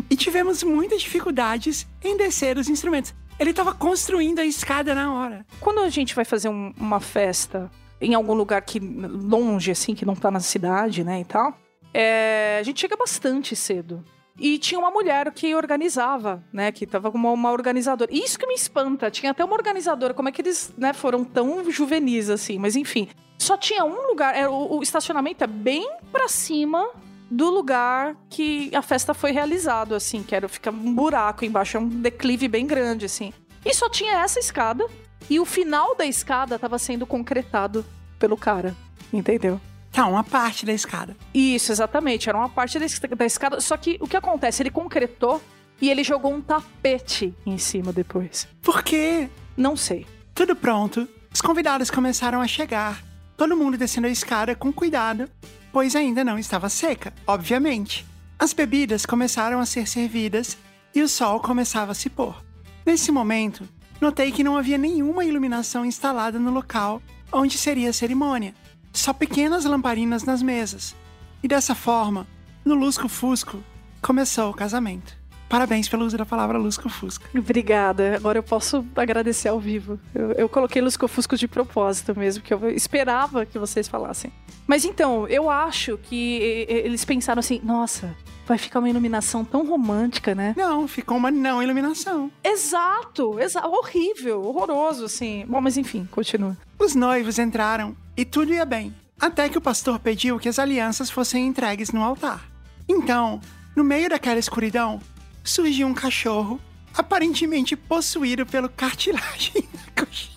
[0.10, 3.14] e tivemos muitas dificuldades em descer os instrumentos.
[3.40, 5.46] Ele estava construindo a escada na hora.
[5.60, 7.72] Quando a gente vai fazer um- uma festa
[8.02, 11.56] em algum lugar que longe, assim, que não tá na cidade, né, e tal,
[11.94, 14.04] é, a gente chega bastante cedo.
[14.40, 16.72] E tinha uma mulher que organizava, né?
[16.72, 18.10] Que tava como uma organizadora.
[18.12, 19.12] Isso que me espanta.
[19.12, 20.14] Tinha até uma organizadora.
[20.14, 22.58] Como é que eles né, foram tão juvenis assim?
[22.58, 23.08] Mas enfim.
[23.38, 24.36] Só tinha um lugar.
[24.36, 26.90] era o, o estacionamento é bem pra cima
[27.30, 30.24] do lugar que a festa foi realizado, assim.
[30.24, 31.78] Que era, fica um buraco embaixo.
[31.78, 33.34] É um declive bem grande, assim.
[33.64, 34.88] E só tinha essa escada.
[35.30, 37.86] E o final da escada tava sendo concretado
[38.20, 38.76] pelo cara.
[39.12, 39.60] Entendeu?
[39.92, 41.16] Tá, uma parte da escada.
[41.34, 42.30] Isso, exatamente.
[42.30, 43.60] Era uma parte da escada.
[43.60, 44.64] Só que o que acontece?
[44.64, 45.42] Ele concretou
[45.82, 48.48] e ele jogou um tapete em cima depois.
[48.62, 49.30] Por quê?
[49.58, 50.06] Não sei.
[50.34, 53.04] Tudo pronto, os convidados começaram a chegar.
[53.36, 55.30] Todo mundo descendo a escada com cuidado,
[55.74, 58.06] pois ainda não estava seca, obviamente.
[58.38, 60.58] As bebidas começaram a ser servidas
[60.96, 62.44] e o sol começava a se pôr.
[62.86, 63.68] Nesse momento,
[64.02, 68.54] notei que não havia nenhuma iluminação instalada no local onde seria a cerimônia,
[68.92, 70.96] só pequenas lamparinas nas mesas.
[71.42, 72.28] E dessa forma,
[72.66, 73.64] no lusco-fusco,
[74.02, 75.21] começou o casamento.
[75.52, 77.26] Parabéns pelo uso da palavra lusco-fusco.
[77.38, 78.16] Obrigada.
[78.16, 80.00] Agora eu posso agradecer ao vivo.
[80.16, 84.32] Eu, eu coloquei Lusco Fusco de propósito mesmo, que eu esperava que vocês falassem.
[84.66, 88.16] Mas então, eu acho que eles pensaram assim: nossa,
[88.48, 90.54] vai ficar uma iluminação tão romântica, né?
[90.56, 92.32] Não, ficou uma não iluminação.
[92.42, 95.46] Exato, exa horrível, horroroso, assim.
[95.50, 96.56] Bom, mas enfim, continua.
[96.80, 101.12] Os noivos entraram e tudo ia bem, até que o pastor pediu que as alianças
[101.12, 102.50] fossem entregues no altar.
[102.88, 103.42] Então,
[103.76, 105.02] no meio daquela escuridão,
[105.44, 106.60] surgiu um cachorro,
[106.94, 110.32] aparentemente possuído pelo cartilagem da coxinha.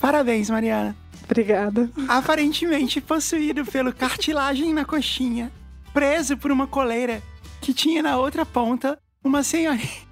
[0.00, 0.96] Parabéns, Mariana.
[1.24, 1.90] Obrigada.
[2.08, 5.50] Aparentemente possuído pelo cartilagem na coxinha,
[5.92, 7.22] preso por uma coleira
[7.60, 10.11] que tinha na outra ponta uma senhorinha.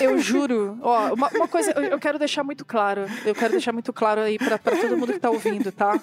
[0.00, 3.06] Eu juro, ó, uma, uma coisa, eu, quero deixar muito claro.
[3.24, 6.00] Eu quero deixar muito claro aí pra, pra todo mundo que tá ouvindo, tá?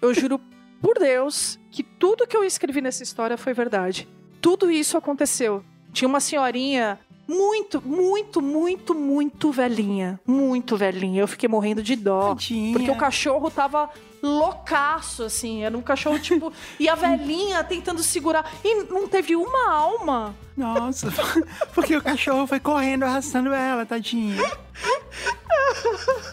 [0.00, 0.40] Eu juro
[0.80, 4.08] por Deus que tudo que eu escrevi nessa história foi verdade.
[4.40, 5.64] Tudo isso aconteceu.
[5.92, 10.18] Tinha uma senhorinha muito, muito, muito, muito velhinha.
[10.26, 11.20] Muito velhinha.
[11.20, 12.30] Eu fiquei morrendo de dó.
[12.30, 12.72] Tadinha.
[12.72, 13.90] Porque o cachorro tava
[14.22, 15.64] loucaço, assim.
[15.64, 16.52] Era um cachorro, tipo.
[16.78, 18.50] e a velhinha tentando segurar.
[18.64, 20.34] E não teve uma alma.
[20.56, 21.08] Nossa,
[21.72, 24.36] porque o cachorro foi correndo arrastando ela, tadinha.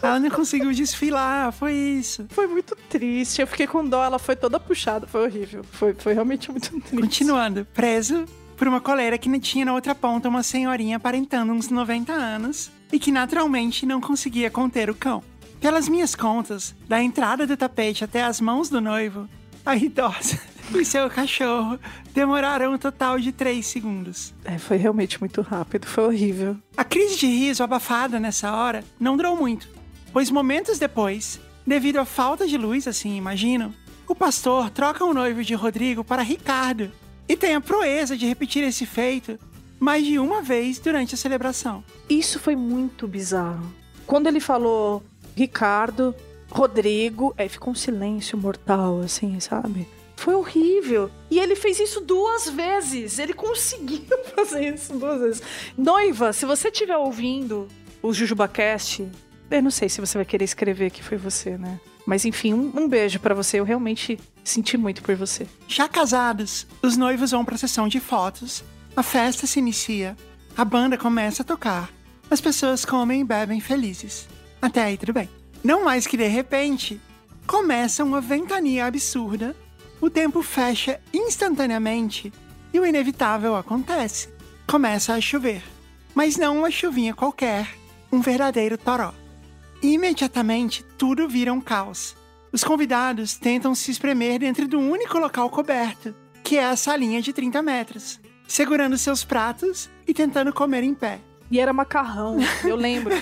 [0.02, 2.26] ela não conseguiu desfilar, foi isso.
[2.30, 3.40] Foi muito triste.
[3.40, 5.64] Eu fiquei com dó, ela foi toda puxada, foi horrível.
[5.70, 6.96] Foi, foi realmente muito triste.
[7.00, 8.24] Continuando, preso
[8.56, 12.98] por uma coleira que tinha na outra ponta uma senhorinha aparentando uns 90 anos e
[12.98, 15.22] que naturalmente não conseguia conter o cão.
[15.60, 19.28] Pelas minhas contas, da entrada do tapete até as mãos do noivo,
[19.64, 20.38] a idosa
[20.74, 21.78] e seu cachorro
[22.12, 24.34] demoraram um total de 3 segundos.
[24.44, 26.56] É, foi realmente muito rápido, foi horrível.
[26.76, 29.68] A crise de riso abafada nessa hora não durou muito,
[30.12, 33.74] pois momentos depois, devido à falta de luz, assim imagino,
[34.06, 36.92] o pastor troca o noivo de Rodrigo para Ricardo
[37.28, 39.38] e tem a proeza de repetir esse feito
[39.80, 41.82] mais de uma vez durante a celebração.
[42.08, 43.72] Isso foi muito bizarro.
[44.06, 45.02] Quando ele falou
[45.36, 46.14] Ricardo,
[46.50, 49.86] Rodrigo, aí ficou um silêncio mortal, assim, sabe?
[50.16, 51.10] Foi horrível.
[51.30, 53.18] E ele fez isso duas vezes.
[53.18, 55.42] Ele conseguiu fazer isso duas vezes.
[55.76, 57.68] Noiva, se você estiver ouvindo
[58.02, 59.06] o JujubaCast,
[59.50, 61.78] eu não sei se você vai querer escrever que foi você, né?
[62.06, 63.60] Mas enfim, um, um beijo para você.
[63.60, 65.46] Eu realmente senti muito por você.
[65.68, 68.64] Já casados, os noivos vão pra sessão de fotos,
[68.96, 70.16] a festa se inicia,
[70.56, 71.90] a banda começa a tocar,
[72.30, 74.28] as pessoas comem e bebem felizes.
[74.66, 75.30] Até aí tudo bem.
[75.62, 77.00] Não mais que de repente,
[77.46, 79.54] começa uma ventania absurda
[80.00, 82.32] o tempo fecha instantaneamente
[82.74, 84.28] e o inevitável acontece.
[84.66, 85.62] Começa a chover.
[86.16, 87.68] Mas não uma chuvinha qualquer,
[88.10, 89.14] um verdadeiro toró.
[89.80, 92.16] Imediatamente tudo vira um caos.
[92.50, 96.12] Os convidados tentam se espremer dentro do único local coberto,
[96.42, 101.20] que é a salinha de 30 metros, segurando seus pratos e tentando comer em pé.
[101.50, 103.14] E era macarrão, eu lembro.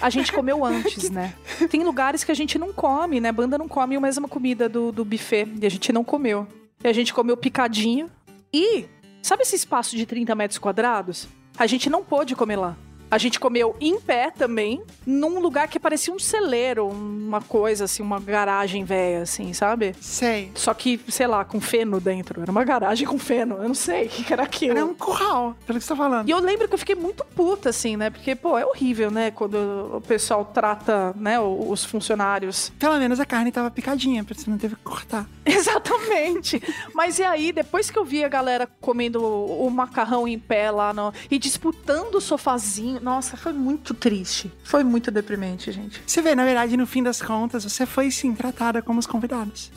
[0.00, 1.34] A gente comeu antes, né?
[1.70, 3.30] Tem lugares que a gente não come, né?
[3.30, 5.46] Banda não come a mesma comida do, do buffet.
[5.60, 6.46] E a gente não comeu.
[6.82, 8.10] E a gente comeu picadinho.
[8.52, 8.86] E,
[9.22, 11.28] sabe esse espaço de 30 metros quadrados?
[11.56, 12.76] A gente não pôde comer lá.
[13.10, 18.02] A gente comeu em pé também, num lugar que parecia um celeiro, uma coisa assim,
[18.02, 19.94] uma garagem velha, assim, sabe?
[20.00, 20.50] Sei.
[20.54, 22.42] Só que, sei lá, com feno dentro.
[22.42, 23.56] Era uma garagem com feno.
[23.56, 24.72] Eu não sei o que era aquilo.
[24.72, 26.28] Era um curral, pelo que você tá falando.
[26.28, 28.10] E eu lembro que eu fiquei muito puta, assim, né?
[28.10, 29.30] Porque, pô, é horrível, né?
[29.30, 29.56] Quando
[29.96, 32.70] o pessoal trata, né, os funcionários.
[32.78, 35.26] Pelo menos a carne tava picadinha, pra você não teve que cortar.
[35.44, 36.62] Exatamente.
[36.94, 40.92] Mas e aí, depois que eu vi a galera comendo o macarrão em pé lá
[40.92, 41.12] no...
[41.30, 44.50] e disputando o sofazinho, nossa, foi muito triste.
[44.64, 46.02] Foi muito deprimente, gente.
[46.06, 49.70] Você vê, na verdade, no fim das contas, você foi sim tratada como os convidados.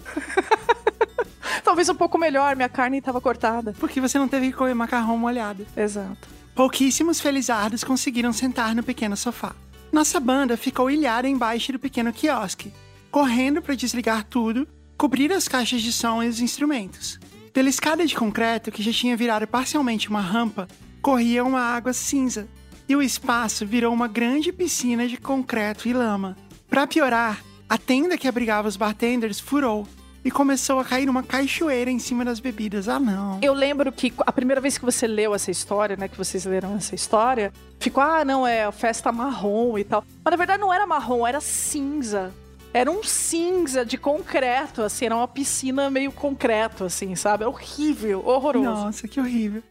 [1.64, 3.74] Talvez um pouco melhor, minha carne estava cortada.
[3.80, 5.66] Porque você não teve que comer macarrão molhado.
[5.76, 6.28] Exato.
[6.56, 9.56] Pouquíssimos felizardos conseguiram sentar no pequeno sofá.
[9.92, 12.74] Nossa banda ficou ilhada embaixo do pequeno quiosque,
[13.10, 14.68] correndo para desligar tudo,
[14.98, 17.20] cobrir as caixas de som e os instrumentos.
[17.54, 20.68] Pela escada de concreto, que já tinha virado parcialmente uma rampa,
[21.02, 22.48] corria uma água cinza,
[22.92, 26.36] e o espaço virou uma grande piscina de concreto e lama.
[26.70, 29.88] Para piorar, a tenda que abrigava os bartenders furou
[30.26, 32.90] e começou a cair uma cachoeira em cima das bebidas.
[32.90, 33.40] Ah, não.
[33.42, 36.76] Eu lembro que a primeira vez que você leu essa história, né, que vocês leram
[36.76, 40.04] essa história, ficou, ah, não, é festa marrom e tal.
[40.22, 42.34] Mas na verdade não era marrom, era cinza.
[42.74, 47.46] Era um cinza de concreto, assim, era uma piscina meio concreto, assim, sabe?
[47.46, 48.66] Horrível, horroroso.
[48.66, 49.64] Nossa, que horrível.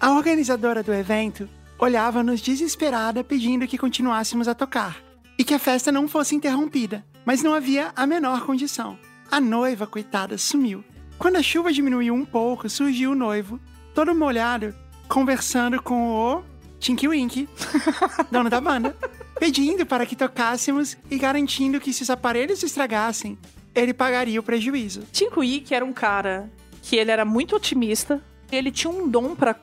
[0.00, 1.48] A organizadora do evento
[1.82, 5.02] olhava-nos desesperada pedindo que continuássemos a tocar
[5.36, 8.96] e que a festa não fosse interrompida, mas não havia a menor condição.
[9.28, 10.84] A noiva, coitada, sumiu.
[11.18, 13.58] Quando a chuva diminuiu um pouco, surgiu o noivo,
[13.92, 14.72] todo molhado,
[15.08, 16.44] conversando com o
[16.78, 17.48] Tinky Winky,
[18.30, 18.96] dono da banda,
[19.40, 23.36] pedindo para que tocássemos e garantindo que se os aparelhos se estragassem,
[23.74, 25.02] ele pagaria o prejuízo.
[25.10, 26.48] Tinky Winky era um cara
[26.80, 28.22] que ele era muito otimista,
[28.52, 29.54] ele tinha um dom para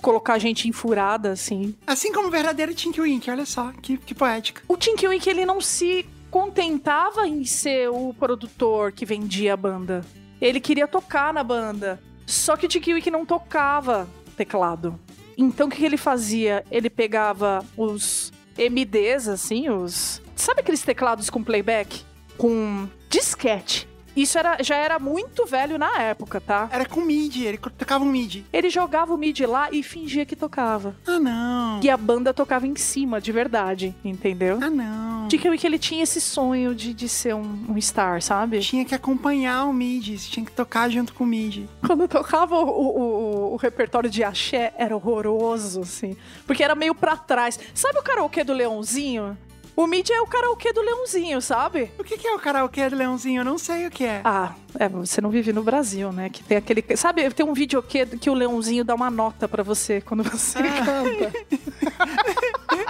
[0.00, 1.74] colocar a gente enfurada, assim.
[1.86, 4.62] Assim como o verdadeiro Tinky Wink, olha só, que, que poética.
[4.68, 10.04] O Tinky Wink, ele não se contentava em ser o produtor que vendia a banda.
[10.40, 12.00] Ele queria tocar na banda.
[12.26, 14.98] Só que o Tinky Wink não tocava teclado.
[15.36, 16.64] Então o que ele fazia?
[16.70, 20.22] Ele pegava os MDs, assim, os.
[20.36, 22.04] Sabe aqueles teclados com playback?
[22.36, 23.88] Com disquete.
[24.18, 26.68] Isso era, já era muito velho na época, tá?
[26.72, 28.44] Era com MIDI, ele tocava um MIDI.
[28.52, 30.96] Ele jogava o MIDI lá e fingia que tocava.
[31.06, 31.80] Ah, não.
[31.80, 34.58] E a banda tocava em cima, de verdade, entendeu?
[34.60, 35.28] Ah, não.
[35.28, 38.58] De que, ele tinha esse sonho de, de ser um, um star, sabe?
[38.58, 41.68] Tinha que acompanhar o MIDI, tinha que tocar junto com o MIDI.
[41.86, 46.16] Quando tocava o, o, o, o repertório de axé, era horroroso, assim.
[46.44, 47.58] Porque era meio pra trás.
[47.72, 49.38] Sabe o karaokê do Leãozinho?
[49.78, 51.92] O Mid é o karaokê do Leãozinho, sabe?
[51.96, 53.42] O que, que é o karaokê do Leãozinho?
[53.42, 54.22] Eu não sei o que é.
[54.24, 56.28] Ah, é, você não vive no Brasil, né?
[56.28, 56.84] Que tem aquele.
[56.96, 60.84] Sabe, tem um videokê que o Leãozinho dá uma nota para você quando você ah.
[60.84, 61.32] canta.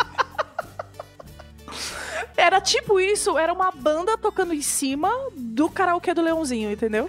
[2.34, 7.07] Era tipo isso, era uma banda tocando em cima do karaokê do Leãozinho, entendeu?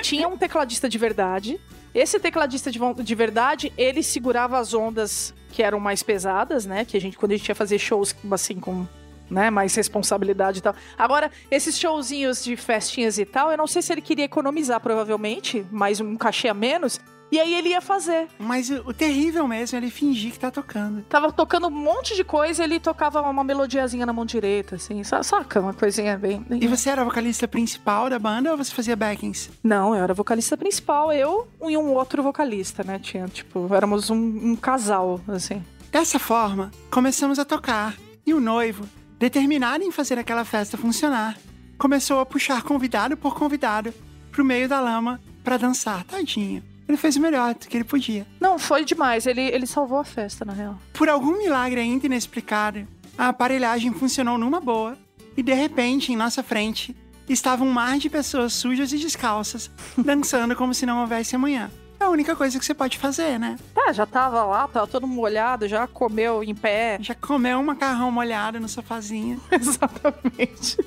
[0.00, 1.60] Tinha um tecladista de verdade.
[1.94, 6.84] Esse tecladista de, de verdade, ele segurava as ondas que eram mais pesadas, né?
[6.86, 8.86] Que a gente, quando a gente ia fazer shows assim com
[9.32, 10.74] né, mais responsabilidade e tal.
[10.96, 15.66] Agora, esses showzinhos de festinhas e tal, eu não sei se ele queria economizar, provavelmente,
[15.70, 17.00] mais um cachê a menos.
[17.32, 18.28] E aí ele ia fazer.
[18.38, 21.02] Mas o, terrível mesmo é ele fingir que tá tocando.
[21.08, 25.58] Tava tocando um monte de coisa, ele tocava uma melodiazinha na mão direita, assim, saca?
[25.58, 26.44] Uma coisinha bem.
[26.50, 29.48] E você era a vocalista principal da banda ou você fazia backings?
[29.64, 32.98] Não, eu era vocalista principal, eu e um outro vocalista, né?
[32.98, 35.64] Tinha, tipo, éramos um, um casal, assim.
[35.90, 37.94] Dessa forma, começamos a tocar.
[38.26, 38.86] E o noivo,
[39.22, 41.38] determinado em fazer aquela festa funcionar,
[41.78, 43.94] começou a puxar convidado por convidado
[44.32, 46.60] pro meio da lama para dançar, tadinho.
[46.88, 48.26] Ele fez o melhor que ele podia.
[48.40, 49.24] Não, foi demais.
[49.24, 50.76] Ele, ele salvou a festa, na real.
[50.92, 52.84] Por algum milagre ainda inexplicado,
[53.16, 54.98] a aparelhagem funcionou numa boa
[55.36, 56.96] e de repente, em nossa frente,
[57.28, 61.70] estava um mar de pessoas sujas e descalças, dançando como se não houvesse amanhã.
[62.02, 63.56] É a única coisa que você pode fazer, né?
[63.72, 66.98] Tá, já tava lá, tava todo molhado, já comeu em pé.
[67.00, 69.40] Já comeu um macarrão molhado no sofazinho.
[69.52, 70.78] Exatamente.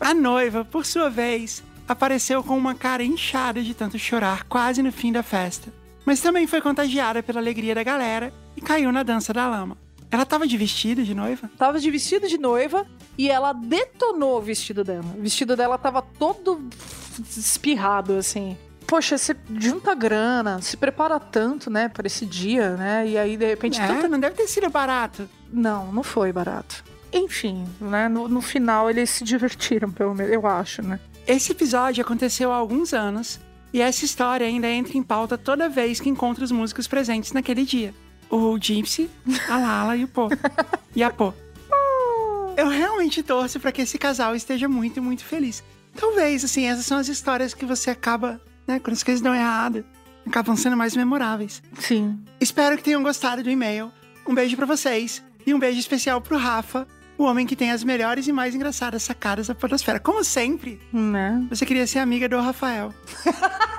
[0.00, 4.90] A noiva, por sua vez, apareceu com uma cara inchada de tanto chorar quase no
[4.90, 5.70] fim da festa.
[6.06, 9.76] Mas também foi contagiada pela alegria da galera e caiu na dança da lama.
[10.10, 11.50] Ela tava de vestido de noiva?
[11.58, 12.86] Tava de vestido de noiva
[13.18, 15.04] e ela detonou o vestido dela.
[15.18, 16.66] O vestido dela tava todo
[17.36, 18.56] espirrado, assim.
[18.92, 23.08] Poxa, você junta grana, se prepara tanto, né, para esse dia, né?
[23.08, 23.80] E aí, de repente.
[23.80, 24.06] É, tanta...
[24.06, 25.26] não deve ter sido barato.
[25.50, 26.84] Não, não foi barato.
[27.10, 28.06] Enfim, né?
[28.06, 31.00] No, no final eles se divertiram, pelo menos, eu acho, né?
[31.26, 33.40] Esse episódio aconteceu há alguns anos
[33.72, 37.64] e essa história ainda entra em pauta toda vez que encontra os músicos presentes naquele
[37.64, 37.94] dia.
[38.28, 39.08] O Gypsy,
[39.48, 40.28] a Lala e o Pô.
[40.94, 41.32] e a Pô.
[42.58, 45.64] Eu realmente torço para que esse casal esteja muito, muito feliz.
[45.96, 49.84] Talvez, assim, essas são as histórias que você acaba, né, quando as coisas dão errado,
[50.26, 51.62] acabam sendo mais memoráveis.
[51.78, 52.18] Sim.
[52.40, 53.90] Espero que tenham gostado do e-mail.
[54.26, 56.86] Um beijo para vocês e um beijo especial pro Rafa,
[57.18, 59.98] o homem que tem as melhores e mais engraçadas sacadas da podosfera.
[60.00, 61.44] Como sempre, Né?
[61.50, 62.92] você queria ser amiga do Rafael.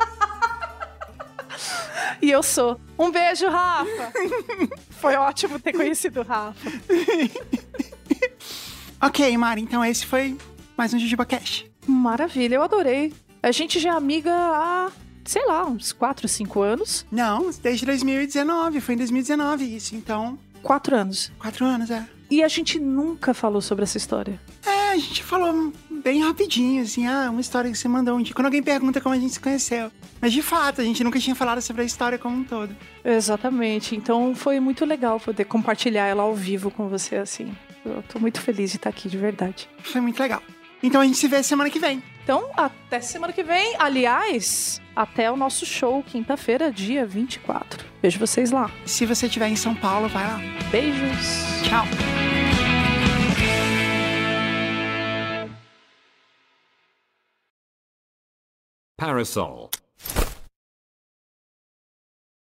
[2.21, 2.79] E eu sou.
[2.97, 4.13] Um beijo, Rafa!
[4.91, 6.71] Foi ótimo ter conhecido o Rafa.
[9.01, 10.37] Ok, Mari, então esse foi
[10.77, 11.65] mais um Jujuba Cash.
[11.85, 13.11] Maravilha, eu adorei.
[13.43, 14.89] A gente já é amiga há,
[15.25, 17.05] sei lá, uns 4, 5 anos.
[17.11, 21.29] Não, desde 2019, foi em 2019 isso, então, 4 anos.
[21.37, 22.07] quatro anos, é.
[22.31, 24.39] E a gente nunca falou sobre essa história.
[24.65, 28.33] É, a gente falou bem rapidinho, assim, ah, uma história que você mandou um dia.
[28.33, 29.91] Quando alguém pergunta como a gente se conheceu.
[30.21, 32.73] Mas de fato, a gente nunca tinha falado sobre a história como um todo.
[33.03, 33.93] Exatamente.
[33.93, 37.53] Então foi muito legal poder compartilhar ela ao vivo com você, assim.
[37.85, 39.69] Eu tô muito feliz de estar aqui, de verdade.
[39.83, 40.41] Foi muito legal.
[40.81, 42.01] Então a gente se vê semana que vem.
[42.23, 43.75] Então, até semana que vem.
[43.77, 47.85] Aliás, até o nosso show, quinta-feira, dia 24.
[48.01, 48.71] Vejo vocês lá.
[48.85, 50.39] Se você estiver em São Paulo, vai lá.
[50.71, 51.61] Beijos.
[51.63, 51.85] Tchau.
[58.97, 59.69] Parasol.